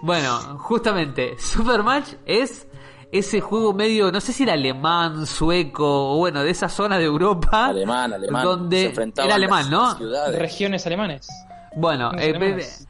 [0.02, 2.68] Bueno, justamente, Supermatch es
[3.10, 7.04] ese juego medio, no sé si era alemán, sueco, o bueno, de esa zona de
[7.04, 7.66] Europa.
[7.66, 8.44] Alemán, alemán.
[8.44, 9.96] Donde Se era alemán, las ¿no?
[9.96, 10.38] ciudades.
[10.38, 11.28] Regiones alemanes.
[11.74, 12.86] Bueno, eh, alemanes.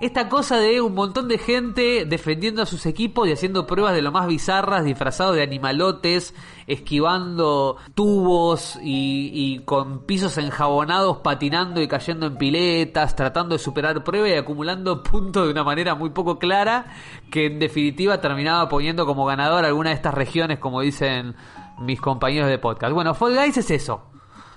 [0.00, 4.02] Esta cosa de un montón de gente defendiendo a sus equipos y haciendo pruebas de
[4.02, 6.34] lo más bizarras, disfrazados de animalotes,
[6.66, 14.04] esquivando tubos y, y con pisos enjabonados, patinando y cayendo en piletas, tratando de superar
[14.04, 16.92] pruebas y acumulando puntos de una manera muy poco clara,
[17.30, 21.34] que en definitiva terminaba poniendo como ganador alguna de estas regiones, como dicen
[21.78, 22.92] mis compañeros de podcast.
[22.92, 24.15] Bueno, Fall Guys es eso.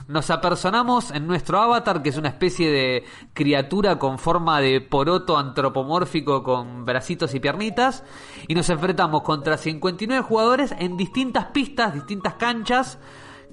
[0.10, 3.04] Nos apersonamos en nuestro avatar, que es una especie de
[3.34, 8.04] criatura con forma de poroto antropomórfico con bracitos y piernitas,
[8.48, 12.98] y nos enfrentamos contra 59 jugadores en distintas pistas, distintas canchas,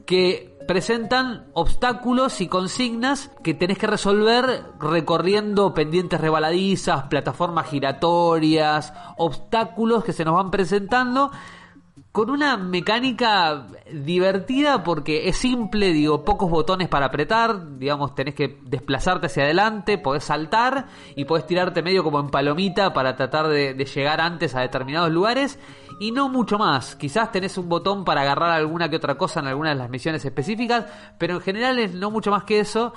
[0.07, 10.05] que presentan obstáculos y consignas que tenés que resolver recorriendo pendientes rebaladizas, plataformas giratorias, obstáculos
[10.05, 11.31] que se nos van presentando
[12.17, 18.59] con una mecánica divertida porque es simple, digo, pocos botones para apretar, digamos, tenés que
[18.63, 23.75] desplazarte hacia adelante, podés saltar y podés tirarte medio como en palomita para tratar de,
[23.75, 25.59] llegar antes a determinados lugares
[26.01, 26.97] y no mucho más.
[26.97, 30.25] Quizás tenés un botón para agarrar alguna que otra cosa en alguna de las misiones
[30.25, 30.87] específicas,
[31.19, 32.95] pero en general es no mucho más que eso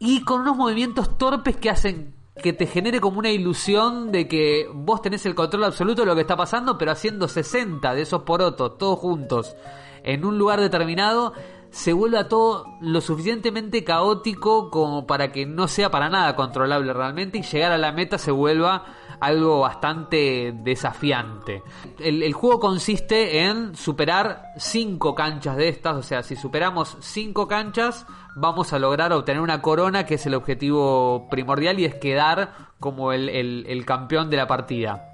[0.00, 4.68] y con unos movimientos torpes que hacen que te genere como una ilusión de que
[4.72, 8.22] vos tenés el control absoluto de lo que está pasando, pero haciendo 60 de esos
[8.22, 9.56] porotos, todos juntos,
[10.02, 11.34] en un lugar determinado,
[11.70, 17.38] se vuelva todo lo suficientemente caótico como para que no sea para nada controlable realmente
[17.38, 18.84] y llegar a la meta se vuelva
[19.20, 21.62] algo bastante desafiante.
[21.98, 27.46] El, el juego consiste en superar cinco canchas de estas, o sea, si superamos cinco
[27.48, 28.06] canchas,
[28.40, 33.12] vamos a lograr obtener una corona, que es el objetivo primordial, y es quedar como
[33.12, 35.12] el, el- campeón de la partida.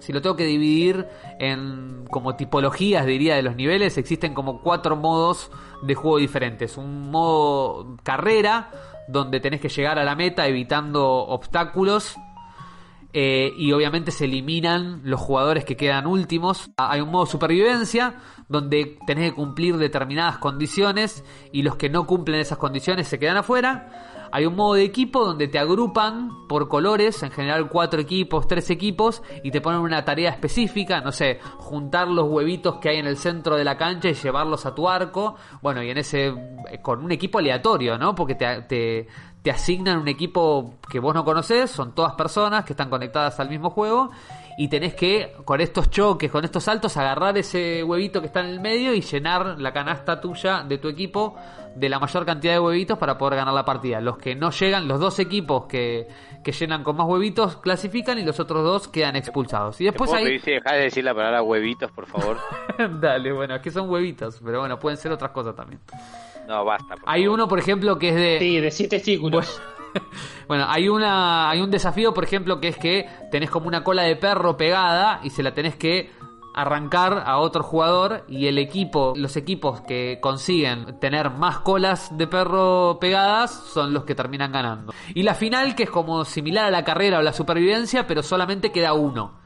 [0.00, 1.06] Si lo tengo que dividir
[1.38, 5.50] en como tipologías, diría, de los niveles, existen como cuatro modos
[5.82, 6.76] de juego diferentes.
[6.76, 8.70] Un modo carrera,
[9.08, 12.16] donde tenés que llegar a la meta evitando obstáculos.
[13.16, 16.72] Eh, y obviamente se eliminan los jugadores que quedan últimos.
[16.76, 18.16] Ah, Hay un modo supervivencia,
[18.48, 23.36] donde tenés que cumplir determinadas condiciones y los que no cumplen esas condiciones se quedan
[23.36, 24.10] afuera.
[24.32, 28.68] Hay un modo de equipo donde te agrupan por colores, en general cuatro equipos, tres
[28.68, 33.06] equipos, y te ponen una tarea específica, no sé, juntar los huevitos que hay en
[33.06, 35.36] el centro de la cancha y llevarlos a tu arco.
[35.62, 36.34] Bueno, y en ese,
[36.82, 38.16] con un equipo aleatorio, ¿no?
[38.16, 39.06] Porque te,
[39.44, 43.50] te asignan un equipo que vos no conocés, son todas personas que están conectadas al
[43.50, 44.10] mismo juego,
[44.56, 48.46] y tenés que, con estos choques, con estos saltos, agarrar ese huevito que está en
[48.46, 51.36] el medio y llenar la canasta tuya de tu equipo
[51.76, 54.00] de la mayor cantidad de huevitos para poder ganar la partida.
[54.00, 56.08] Los que no llegan, los dos equipos que,
[56.42, 59.78] que llenan con más huevitos clasifican y los otros dos quedan expulsados.
[59.78, 62.38] Y ¿Te después puedo pedir si dejás de decir la palabra huevitos, por favor?
[63.00, 65.82] Dale, bueno, es que son huevitos, pero bueno, pueden ser otras cosas también.
[66.46, 66.96] No, basta.
[66.96, 67.34] por Hay favor.
[67.38, 68.38] uno, por ejemplo, que es de...
[68.38, 69.60] Sí, de siete testículos.
[70.48, 74.02] Bueno, hay una hay un desafío, por ejemplo, que es que tenés como una cola
[74.02, 76.10] de perro pegada y se la tenés que
[76.52, 82.26] arrancar a otro jugador y el equipo, los equipos que consiguen tener más colas de
[82.26, 84.92] perro pegadas son los que terminan ganando.
[85.14, 88.72] Y la final que es como similar a la carrera o la supervivencia, pero solamente
[88.72, 89.38] queda uno.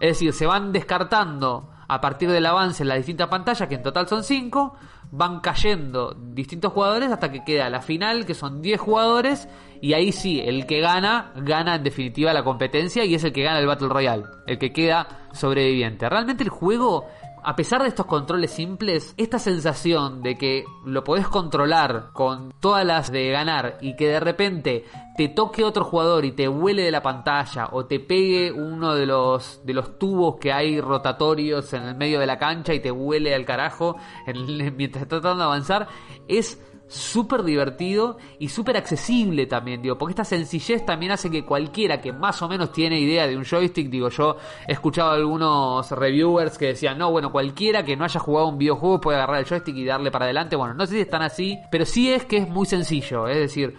[0.00, 3.82] Es decir, se van descartando a partir del avance en las distintas pantallas, que en
[3.82, 4.76] total son 5,
[5.10, 9.48] van cayendo distintos jugadores hasta que queda la final, que son 10 jugadores,
[9.80, 13.42] y ahí sí, el que gana, gana en definitiva la competencia y es el que
[13.42, 16.08] gana el Battle Royale, el que queda sobreviviente.
[16.08, 17.06] Realmente el juego,
[17.42, 22.84] a pesar de estos controles simples, esta sensación de que lo podés controlar con todas
[22.84, 24.84] las de ganar y que de repente
[25.16, 29.06] te toque otro jugador y te huele de la pantalla o te pegue uno de
[29.06, 32.90] los de los tubos que hay rotatorios en el medio de la cancha y te
[32.90, 35.88] huele al carajo en- mientras tratando de avanzar
[36.28, 42.00] es súper divertido y súper accesible también, digo, porque esta sencillez también hace que cualquiera
[42.00, 44.36] que más o menos tiene idea de un joystick, digo, yo
[44.66, 48.58] he escuchado a algunos reviewers que decían, no, bueno, cualquiera que no haya jugado un
[48.58, 51.58] videojuego puede agarrar el joystick y darle para adelante, bueno, no sé si están así,
[51.70, 53.76] pero sí es que es muy sencillo, es decir,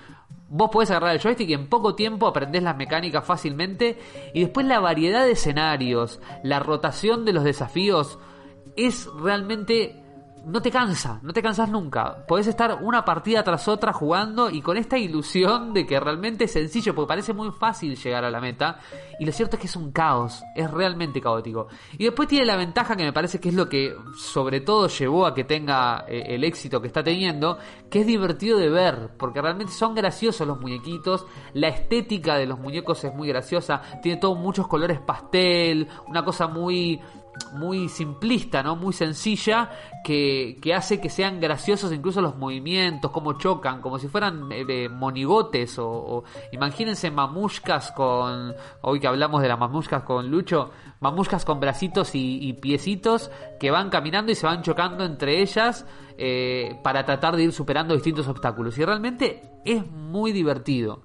[0.54, 3.98] Vos podés agarrar el joystick y en poco tiempo aprendés las mecánicas fácilmente
[4.34, 8.20] y después la variedad de escenarios, la rotación de los desafíos
[8.76, 10.01] es realmente
[10.46, 12.26] no te cansa, no te cansas nunca.
[12.28, 16.52] Podés estar una partida tras otra jugando y con esta ilusión de que realmente es
[16.52, 18.80] sencillo, porque parece muy fácil llegar a la meta.
[19.20, 21.68] Y lo cierto es que es un caos, es realmente caótico.
[21.98, 25.26] Y después tiene la ventaja que me parece que es lo que sobre todo llevó
[25.26, 27.58] a que tenga eh, el éxito que está teniendo,
[27.90, 32.60] que es divertido de ver, porque realmente son graciosos los muñequitos, la estética de los
[32.60, 37.00] muñecos es muy graciosa, tiene todos muchos colores pastel, una cosa muy
[37.54, 38.76] muy simplista, ¿no?
[38.76, 39.70] Muy sencilla,
[40.04, 44.90] que, que hace que sean graciosos incluso los movimientos, cómo chocan, como si fueran eh,
[44.90, 51.60] monigotes o, imagínense mamushkas con, hoy que hablamos de las mamushkas con Lucho, mamushkas con
[51.60, 55.86] bracitos y, y piecitos que van caminando y se van chocando entre ellas
[56.18, 58.78] eh, para tratar de ir superando distintos obstáculos.
[58.78, 61.04] Y realmente es muy divertido.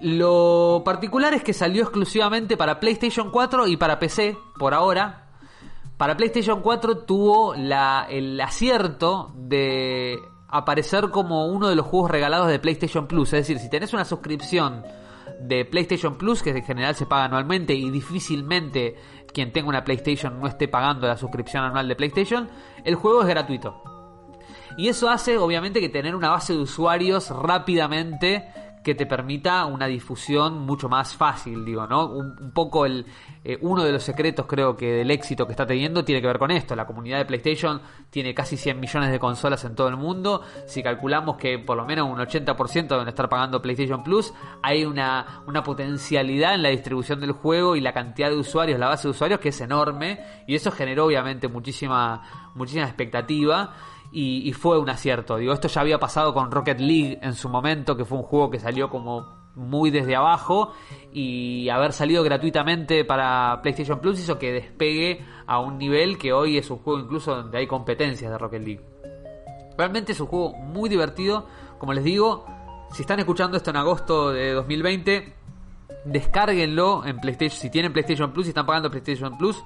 [0.00, 5.29] Lo particular es que salió exclusivamente para PlayStation 4 y para PC por ahora.
[6.00, 10.18] Para PlayStation 4 tuvo el acierto de
[10.48, 13.34] aparecer como uno de los juegos regalados de PlayStation Plus.
[13.34, 14.82] Es decir, si tenés una suscripción
[15.42, 18.96] de PlayStation Plus, que en general se paga anualmente y difícilmente
[19.34, 22.48] quien tenga una PlayStation no esté pagando la suscripción anual de PlayStation,
[22.82, 23.82] el juego es gratuito.
[24.78, 28.48] Y eso hace, obviamente, que tener una base de usuarios rápidamente
[28.82, 32.06] que te permita una difusión mucho más fácil, digo, ¿no?
[32.06, 33.06] Un, un poco el
[33.42, 36.38] eh, uno de los secretos, creo que del éxito que está teniendo tiene que ver
[36.38, 36.76] con esto.
[36.76, 37.80] La comunidad de PlayStation
[38.10, 40.42] tiene casi 100 millones de consolas en todo el mundo.
[40.66, 45.42] Si calculamos que por lo menos un 80% deben estar pagando PlayStation Plus, hay una,
[45.46, 49.12] una potencialidad en la distribución del juego y la cantidad de usuarios, la base de
[49.12, 50.20] usuarios que es enorme.
[50.46, 53.72] Y eso generó, obviamente, muchísima, muchísima expectativa
[54.12, 55.36] y, fue un acierto.
[55.36, 58.50] Digo, esto ya había pasado con Rocket League en su momento, que fue un juego
[58.50, 60.72] que salió como muy desde abajo
[61.12, 66.56] y haber salido gratuitamente para PlayStation Plus hizo que despegue a un nivel que hoy
[66.56, 68.80] es un juego incluso donde hay competencias de Rocket League.
[69.76, 71.46] Realmente es un juego muy divertido,
[71.78, 72.46] como les digo,
[72.92, 75.34] si están escuchando esto en agosto de 2020,
[76.04, 77.60] descárguenlo en PlayStation.
[77.60, 79.62] Si tienen PlayStation Plus y están pagando PlayStation Plus,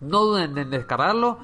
[0.00, 1.38] no duden en descargarlo.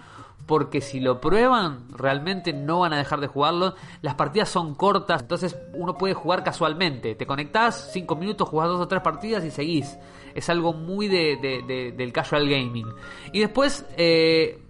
[0.44, 3.74] Porque si lo prueban, realmente no van a dejar de jugarlo.
[4.00, 7.14] Las partidas son cortas, entonces uno puede jugar casualmente.
[7.16, 9.98] Te conectás, 5 minutos, jugás dos o tres partidas y seguís.
[10.34, 12.86] Es algo muy de, de- de- del casual gaming.
[13.32, 14.62] Y después, eh,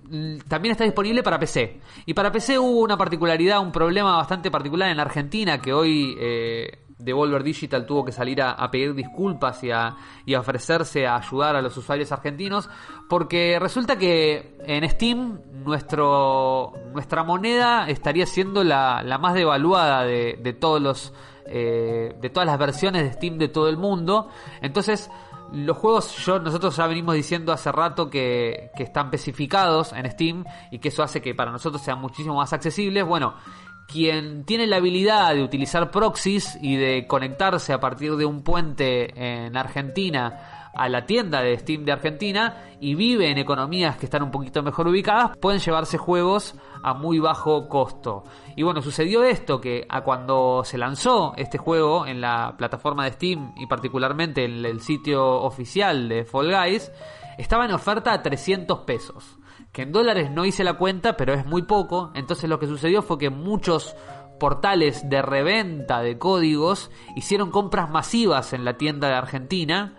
[0.48, 1.80] también está disponible para PC.
[2.06, 6.78] Y para PC hubo una particularidad, un problema bastante particular en Argentina que hoy eh,
[6.98, 11.56] Devolver Digital tuvo que salir a, pedir disculpas y a, y a ofrecerse a ayudar
[11.56, 12.70] a los usuarios argentinos.
[13.08, 20.38] Porque resulta que en Steam nuestro, nuestra moneda estaría siendo la, la más devaluada de,
[20.42, 21.12] de todos los
[21.48, 24.28] eh, de todas las versiones de Steam de todo el mundo.
[24.60, 25.08] Entonces,
[25.52, 30.44] los juegos, yo, nosotros ya venimos diciendo hace rato que, que están especificados en Steam
[30.72, 33.04] y que eso hace que para nosotros sean muchísimo más accesibles.
[33.04, 33.34] Bueno,
[33.86, 39.12] quien tiene la habilidad de utilizar proxies y de conectarse a partir de un puente
[39.16, 44.22] en Argentina a la tienda de Steam de Argentina y vive en economías que están
[44.22, 48.24] un poquito mejor ubicadas, pueden llevarse juegos a muy bajo costo.
[48.56, 53.12] Y bueno, sucedió esto que a cuando se lanzó este juego en la plataforma de
[53.12, 56.92] Steam y particularmente en el sitio oficial de Fall Guys,
[57.38, 59.38] estaba en oferta a 300 pesos.
[59.76, 62.10] Que en dólares no hice la cuenta, pero es muy poco.
[62.14, 63.94] Entonces lo que sucedió fue que muchos
[64.40, 69.98] portales de reventa de códigos hicieron compras masivas en la tienda de Argentina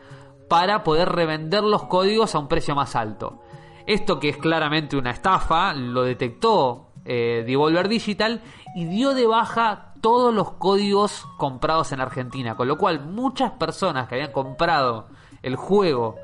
[0.50, 3.44] para poder revender los códigos a un precio más alto.
[3.86, 8.42] Esto que es claramente una estafa, lo detectó eh, Devolver Digital
[8.76, 14.08] y dio de baja todos los códigos comprados en Argentina, con lo cual muchas personas
[14.08, 15.06] que habían comprado
[15.44, 16.16] el juego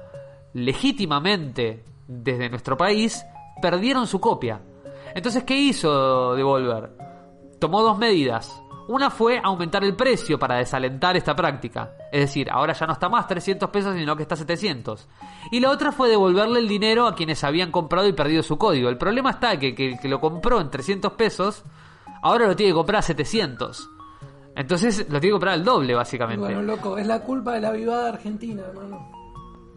[0.54, 3.24] legítimamente desde nuestro país
[3.64, 4.60] perdieron su copia.
[5.16, 6.92] Entonces, ¿qué hizo Devolver?
[7.60, 8.62] Tomó dos medidas.
[8.90, 11.94] Una fue aumentar el precio para desalentar esta práctica.
[12.12, 15.08] Es decir, ahora ya no está más 300 pesos, sino que está 700.
[15.50, 18.90] Y la otra fue devolverle el dinero a quienes habían comprado y perdido su código.
[18.90, 21.64] El problema está que, que el que lo compró en 300 pesos,
[22.22, 23.90] ahora lo tiene que comprar a 700.
[24.58, 26.44] Entonces lo tiene que comprar al doble, básicamente.
[26.44, 29.23] bueno, loco, es la culpa de la vivada argentina, hermano.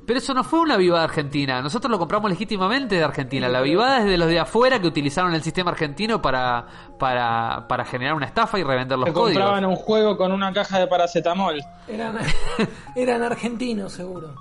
[0.06, 1.60] Pero eso no fue una vivada argentina.
[1.60, 3.48] Nosotros lo compramos legítimamente de Argentina.
[3.48, 6.66] La vivada es de los de afuera que utilizaron el sistema argentino para,
[6.98, 9.32] para, para generar una estafa y revender los Se códigos.
[9.42, 11.60] compraban un juego con una caja de paracetamol.
[11.88, 12.18] Eran,
[12.94, 14.34] eran argentinos, seguro.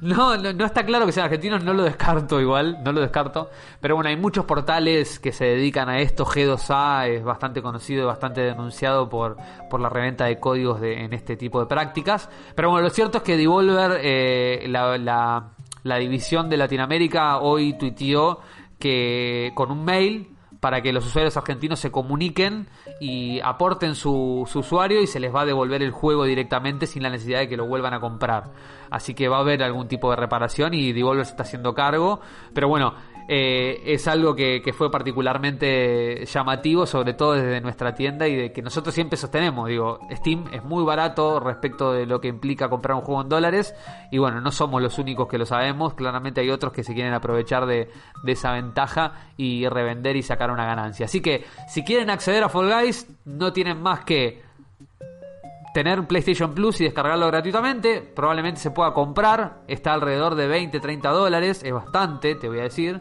[0.00, 3.50] No, no, no está claro que sean argentinos, no lo descarto igual, no lo descarto.
[3.80, 6.24] Pero bueno, hay muchos portales que se dedican a esto.
[6.24, 9.36] G2A es bastante conocido y bastante denunciado por,
[9.68, 12.28] por la reventa de códigos de, en este tipo de prácticas.
[12.54, 15.50] Pero bueno, lo cierto es que Devolver, eh, la, la,
[15.82, 18.40] la división de Latinoamérica, hoy tuiteó
[18.78, 20.28] que con un mail
[20.60, 22.68] para que los usuarios argentinos se comuniquen
[23.00, 27.02] y aporten su, su usuario y se les va a devolver el juego directamente sin
[27.02, 28.52] la necesidad de que lo vuelvan a comprar.
[28.90, 32.20] Así que va a haber algún tipo de reparación y Devolver se está haciendo cargo.
[32.52, 32.94] Pero bueno,
[33.28, 38.62] eh, es algo que, fue particularmente llamativo, sobre todo desde nuestra tienda y de que
[38.62, 39.68] nosotros siempre sostenemos.
[39.68, 43.74] Digo, Steam es muy barato respecto de lo que implica comprar un juego en dólares
[44.10, 45.94] y bueno, no somos los únicos que lo sabemos.
[45.94, 47.90] Claramente hay otros que se quieren aprovechar de,
[48.22, 51.06] de esa ventaja y revender y sacar una ganancia.
[51.06, 54.49] Así que si quieren acceder a Fall Guys, no tienen más que
[55.72, 58.00] tener un PlayStation Plus y descargarlo gratuitamente.
[58.00, 59.62] Probablemente se pueda comprar.
[59.68, 61.62] Está alrededor de 20, 30 dólares.
[61.64, 63.00] Es bastante, te voy a decir.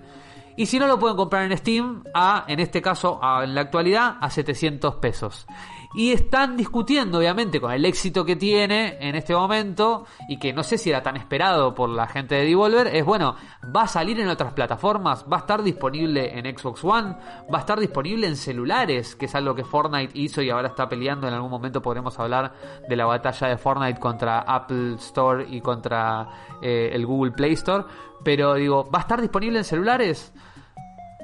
[0.55, 4.17] Y si no lo pueden comprar en Steam, a, en este caso, en la actualidad,
[4.19, 5.47] a 700 pesos.
[5.95, 10.61] Y están discutiendo, obviamente, con el éxito que tiene en este momento, y que no
[10.61, 13.35] sé si era tan esperado por la gente de Devolver, es bueno,
[13.75, 17.15] va a salir en otras plataformas, va a estar disponible en Xbox One,
[17.51, 20.87] va a estar disponible en celulares, que es algo que Fortnite hizo y ahora está
[20.87, 21.27] peleando.
[21.27, 22.53] En algún momento podremos hablar
[22.87, 26.27] de la batalla de Fortnite contra Apple Store y contra
[26.61, 27.85] eh, el Google Play Store.
[28.23, 30.33] Pero digo, ¿va a estar disponible en celulares?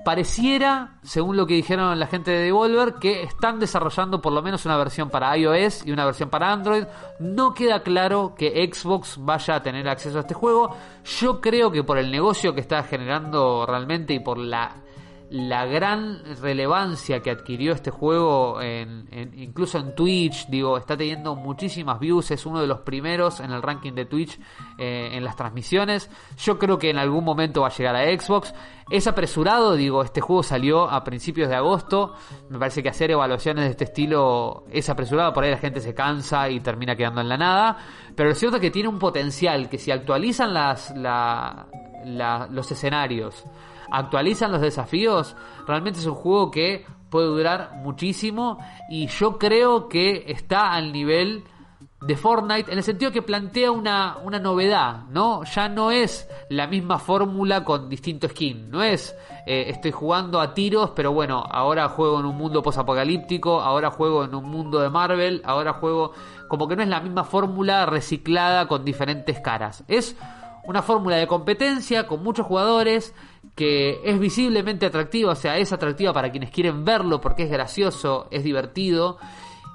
[0.06, 4.64] Pareciera, según lo que dijeron la gente de Devolver, que están desarrollando por lo menos
[4.64, 6.84] una versión para iOS y una versión para Android.
[7.20, 10.76] No queda claro que Xbox vaya a tener acceso a este juego.
[11.20, 14.76] Yo creo que por el negocio que está generando realmente y por la,
[15.30, 18.60] la gran relevancia que adquirió este juego,
[19.36, 23.62] incluso en Twitch, digo, está teniendo muchísimas views, es uno de los primeros en el
[23.62, 24.40] ranking de Twitch
[24.78, 26.10] eh, en las transmisiones.
[26.38, 28.54] Yo creo que en algún momento va a llegar a Xbox.
[28.90, 32.14] Es apresurado, digo, este juego salió a principios de agosto.
[32.50, 35.96] Me parece que hacer evaluaciones de este estilo es apresurado, por ahí la gente se
[35.96, 37.78] cansa y termina quedando en la nada.
[38.16, 40.54] Pero lo cierto es que tiene un potencial que si actualizan
[42.54, 43.44] los escenarios,
[43.92, 45.36] actualizan los desafíos,
[45.68, 48.60] realmente es un juego que puede durar muchísimo
[48.90, 51.44] y yo creo que está al nivel
[52.02, 55.44] de Fortnite en el sentido que plantea una, una novedad, ¿no?
[55.44, 59.16] Ya no es la misma fórmula con distinto skin, no es
[59.48, 64.24] eh, estoy jugando a tiros, pero bueno, ahora juego en un mundo posapocalíptico, ahora juego
[64.24, 66.12] en un mundo de Marvel, ahora juego
[66.48, 69.84] como que no es la misma fórmula reciclada con diferentes caras.
[69.88, 70.16] Es
[70.64, 73.14] una fórmula de competencia con muchos jugadores
[73.56, 78.28] que es visiblemente atractiva, o sea, es atractiva para quienes quieren verlo porque es gracioso,
[78.30, 79.18] es divertido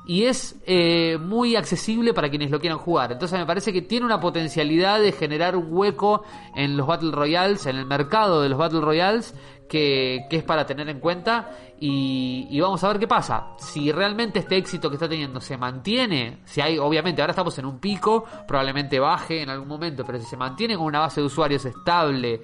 [0.07, 3.13] y es eh, muy accesible para quienes lo quieran jugar.
[3.13, 6.25] Entonces me parece que tiene una potencialidad de generar un hueco
[6.55, 9.35] en los Battle Royales, en el mercado de los Battle Royales,
[9.69, 11.51] que, que es para tener en cuenta.
[11.79, 13.53] Y, y, vamos a ver qué pasa.
[13.59, 17.65] Si realmente este éxito que está teniendo se mantiene, si hay, obviamente, ahora estamos en
[17.65, 21.27] un pico, probablemente baje en algún momento, pero si se mantiene con una base de
[21.27, 22.43] usuarios estable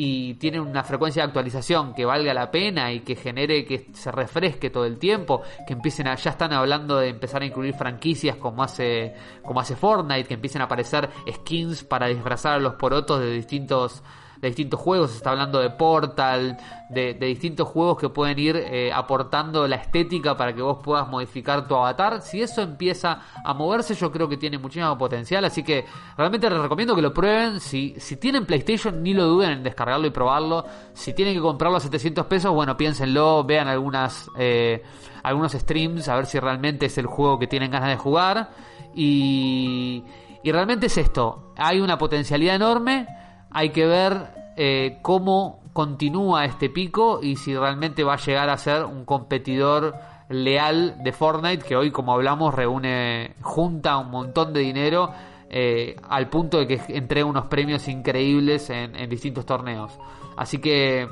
[0.00, 4.12] y tiene una frecuencia de actualización que valga la pena y que genere que se
[4.12, 8.36] refresque todo el tiempo, que empiecen a, ya están hablando de empezar a incluir franquicias
[8.36, 13.18] como hace, como hace Fortnite, que empiecen a aparecer skins para disfrazar a los porotos
[13.18, 14.04] de distintos
[14.40, 16.56] de distintos juegos, se está hablando de Portal,
[16.88, 21.66] de, distintos juegos que pueden ir eh, aportando la estética para que vos puedas modificar
[21.66, 22.22] tu avatar.
[22.22, 25.84] Si eso empieza a moverse, yo creo que tiene muchísimo potencial, así que
[26.16, 27.60] realmente les recomiendo que lo prueben.
[27.60, 30.64] Si, si tienen PlayStation, ni lo duden en descargarlo y probarlo.
[30.94, 34.82] Si tienen que comprarlo a 700 pesos, bueno, piénsenlo, vean algunas, eh,
[35.22, 38.50] algunos streams, a ver si realmente es el juego que tienen ganas de jugar.
[38.94, 40.04] Y,
[40.42, 43.06] y realmente es esto, hay una potencialidad enorme
[43.50, 48.56] hay que ver eh, cómo continúa este pico y si realmente va a llegar a
[48.56, 49.94] ser un competidor
[50.28, 55.12] leal de Fortnite que hoy como hablamos reúne junta un montón de dinero
[55.48, 59.96] eh, al punto de que entrega unos premios increíbles en, en, distintos torneos.
[60.36, 61.08] Así que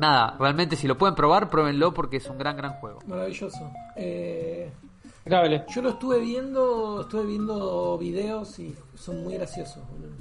[0.00, 3.00] nada realmente si lo pueden probar pruébenlo porque es un gran gran juego.
[3.06, 3.70] Maravilloso.
[3.94, 4.72] Eh,
[5.68, 10.16] yo lo estuve viendo estuve viendo videos y son muy graciosos boludo.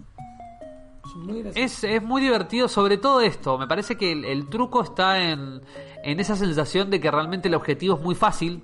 [1.55, 3.57] Es, es muy divertido, sobre todo esto.
[3.57, 5.61] Me parece que el, truco está en,
[6.03, 8.63] en esa sensación de que realmente el objetivo es muy fácil.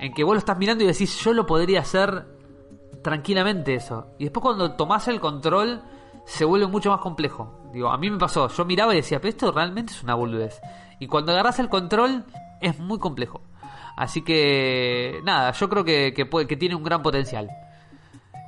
[0.00, 2.26] En que vos lo estás mirando y decís, yo lo podría hacer
[3.02, 4.06] tranquilamente eso.
[4.18, 5.82] Y después cuando tomás el control,
[6.24, 7.70] se vuelve mucho más complejo.
[7.72, 10.60] Digo, a mí me pasó, yo miraba y decía, pero esto realmente es una boludez.
[11.00, 12.24] Y cuando agarras el control,
[12.60, 13.40] es muy complejo.
[13.96, 17.50] Así que, nada, yo creo que, que, puede, que tiene un gran potencial.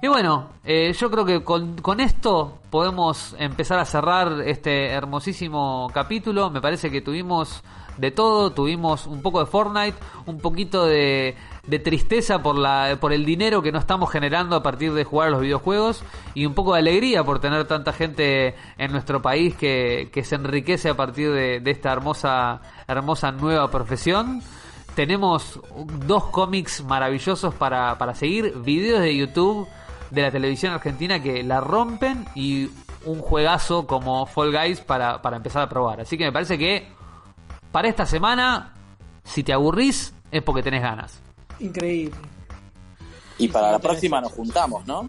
[0.03, 5.91] Y bueno, eh, yo creo que con, con, esto podemos empezar a cerrar este hermosísimo
[5.93, 6.49] capítulo.
[6.51, 7.63] Me parece que tuvimos
[7.99, 11.37] de todo, tuvimos un poco de Fortnite, un poquito de,
[11.67, 15.29] de tristeza por, la, por el dinero que no estamos generando a partir de jugar
[15.29, 16.03] a los videojuegos
[16.33, 20.37] y un poco de alegría por tener tanta gente en nuestro país que, que se
[20.37, 24.41] enriquece a partir de, de esta hermosa, hermosa nueva profesión
[24.95, 25.61] tenemos
[26.07, 29.69] dos cómics maravillosos para, para seguir, videos de YouTube
[30.11, 32.69] de la televisión argentina que la rompen y
[33.05, 36.01] un juegazo como Fall Guys para, para empezar a probar.
[36.01, 36.87] Así que me parece que
[37.73, 38.75] para esta semana,
[39.25, 41.23] si te aburrís, es porque tenés ganas.
[41.61, 42.17] Increíble.
[43.39, 45.09] Y para la próxima nos juntamos, ¿no?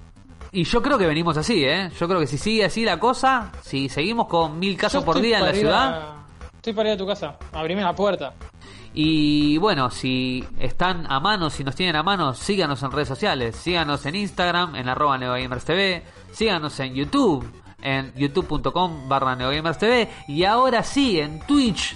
[0.53, 1.89] Y yo creo que venimos así, ¿eh?
[1.97, 5.39] Yo creo que si sigue así la cosa, si seguimos con mil casos por día
[5.39, 5.93] en la ciudad...
[5.93, 6.25] A...
[6.55, 8.33] Estoy para ir a tu casa, abrime la puerta.
[8.93, 13.55] Y bueno, si están a mano, si nos tienen a mano, síganos en redes sociales.
[13.55, 16.03] Síganos en Instagram, en arroba neogamerstv.
[16.31, 17.49] Síganos en YouTube,
[17.81, 20.07] en youtube.com barra neogamerstv.
[20.27, 21.95] Y ahora sí, en Twitch,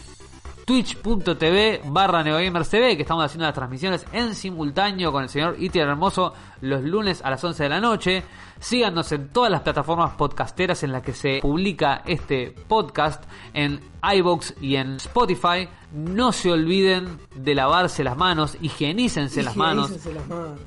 [0.66, 6.34] twitch.tv barra neogamerstv, que estamos haciendo las transmisiones en simultáneo con el señor Itier Hermoso
[6.62, 8.24] los lunes a las 11 de la noche.
[8.60, 13.24] Síganos en todas las plataformas podcasteras en las que se publica este podcast,
[13.54, 15.70] en iBox y en Spotify.
[15.94, 19.92] No se olviden de lavarse las manos, higienícense las manos.
[19.92, 20.60] las manos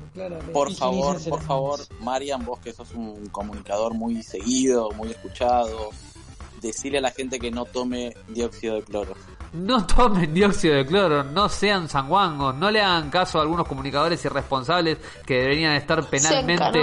[0.53, 5.89] por favor, por favor, Marian, vos que sos un comunicador muy seguido, muy escuchado,
[6.61, 9.13] decirle a la gente que no tome dióxido de cloro.
[9.53, 14.23] No tomen dióxido de cloro, no sean sanguangos, no le hagan caso a algunos comunicadores
[14.23, 16.79] irresponsables que deberían estar penalmente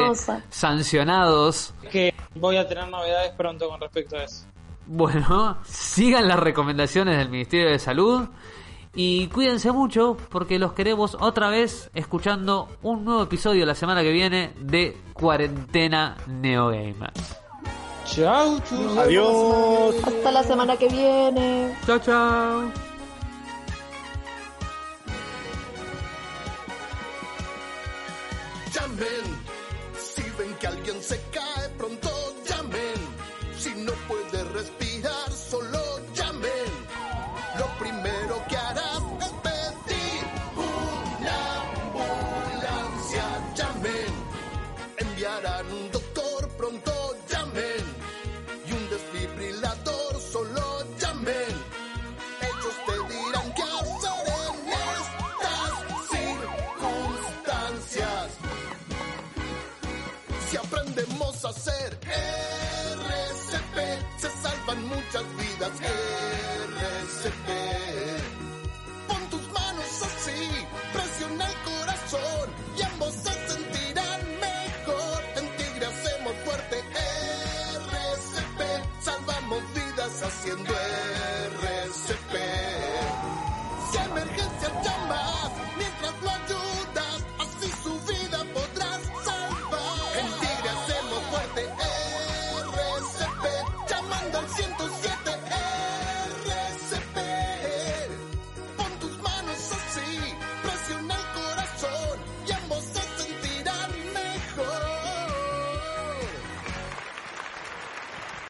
[0.51, 1.73] sancionados.
[1.91, 4.47] Que voy a tener novedades pronto con respecto a eso.
[4.87, 8.29] Bueno, sigan las recomendaciones del Ministerio de Salud
[8.95, 14.11] y cuídense mucho porque los queremos otra vez escuchando un nuevo episodio la semana que
[14.11, 17.45] viene de Cuarentena Neogamers.
[18.07, 18.99] Chao, chau.
[19.01, 19.95] Adiós.
[20.05, 21.77] Hasta la semana que viene.
[21.87, 22.73] Chao, chao.
[28.73, 29.27] Llamen,
[29.99, 32.11] si ven que alguien se cae pronto,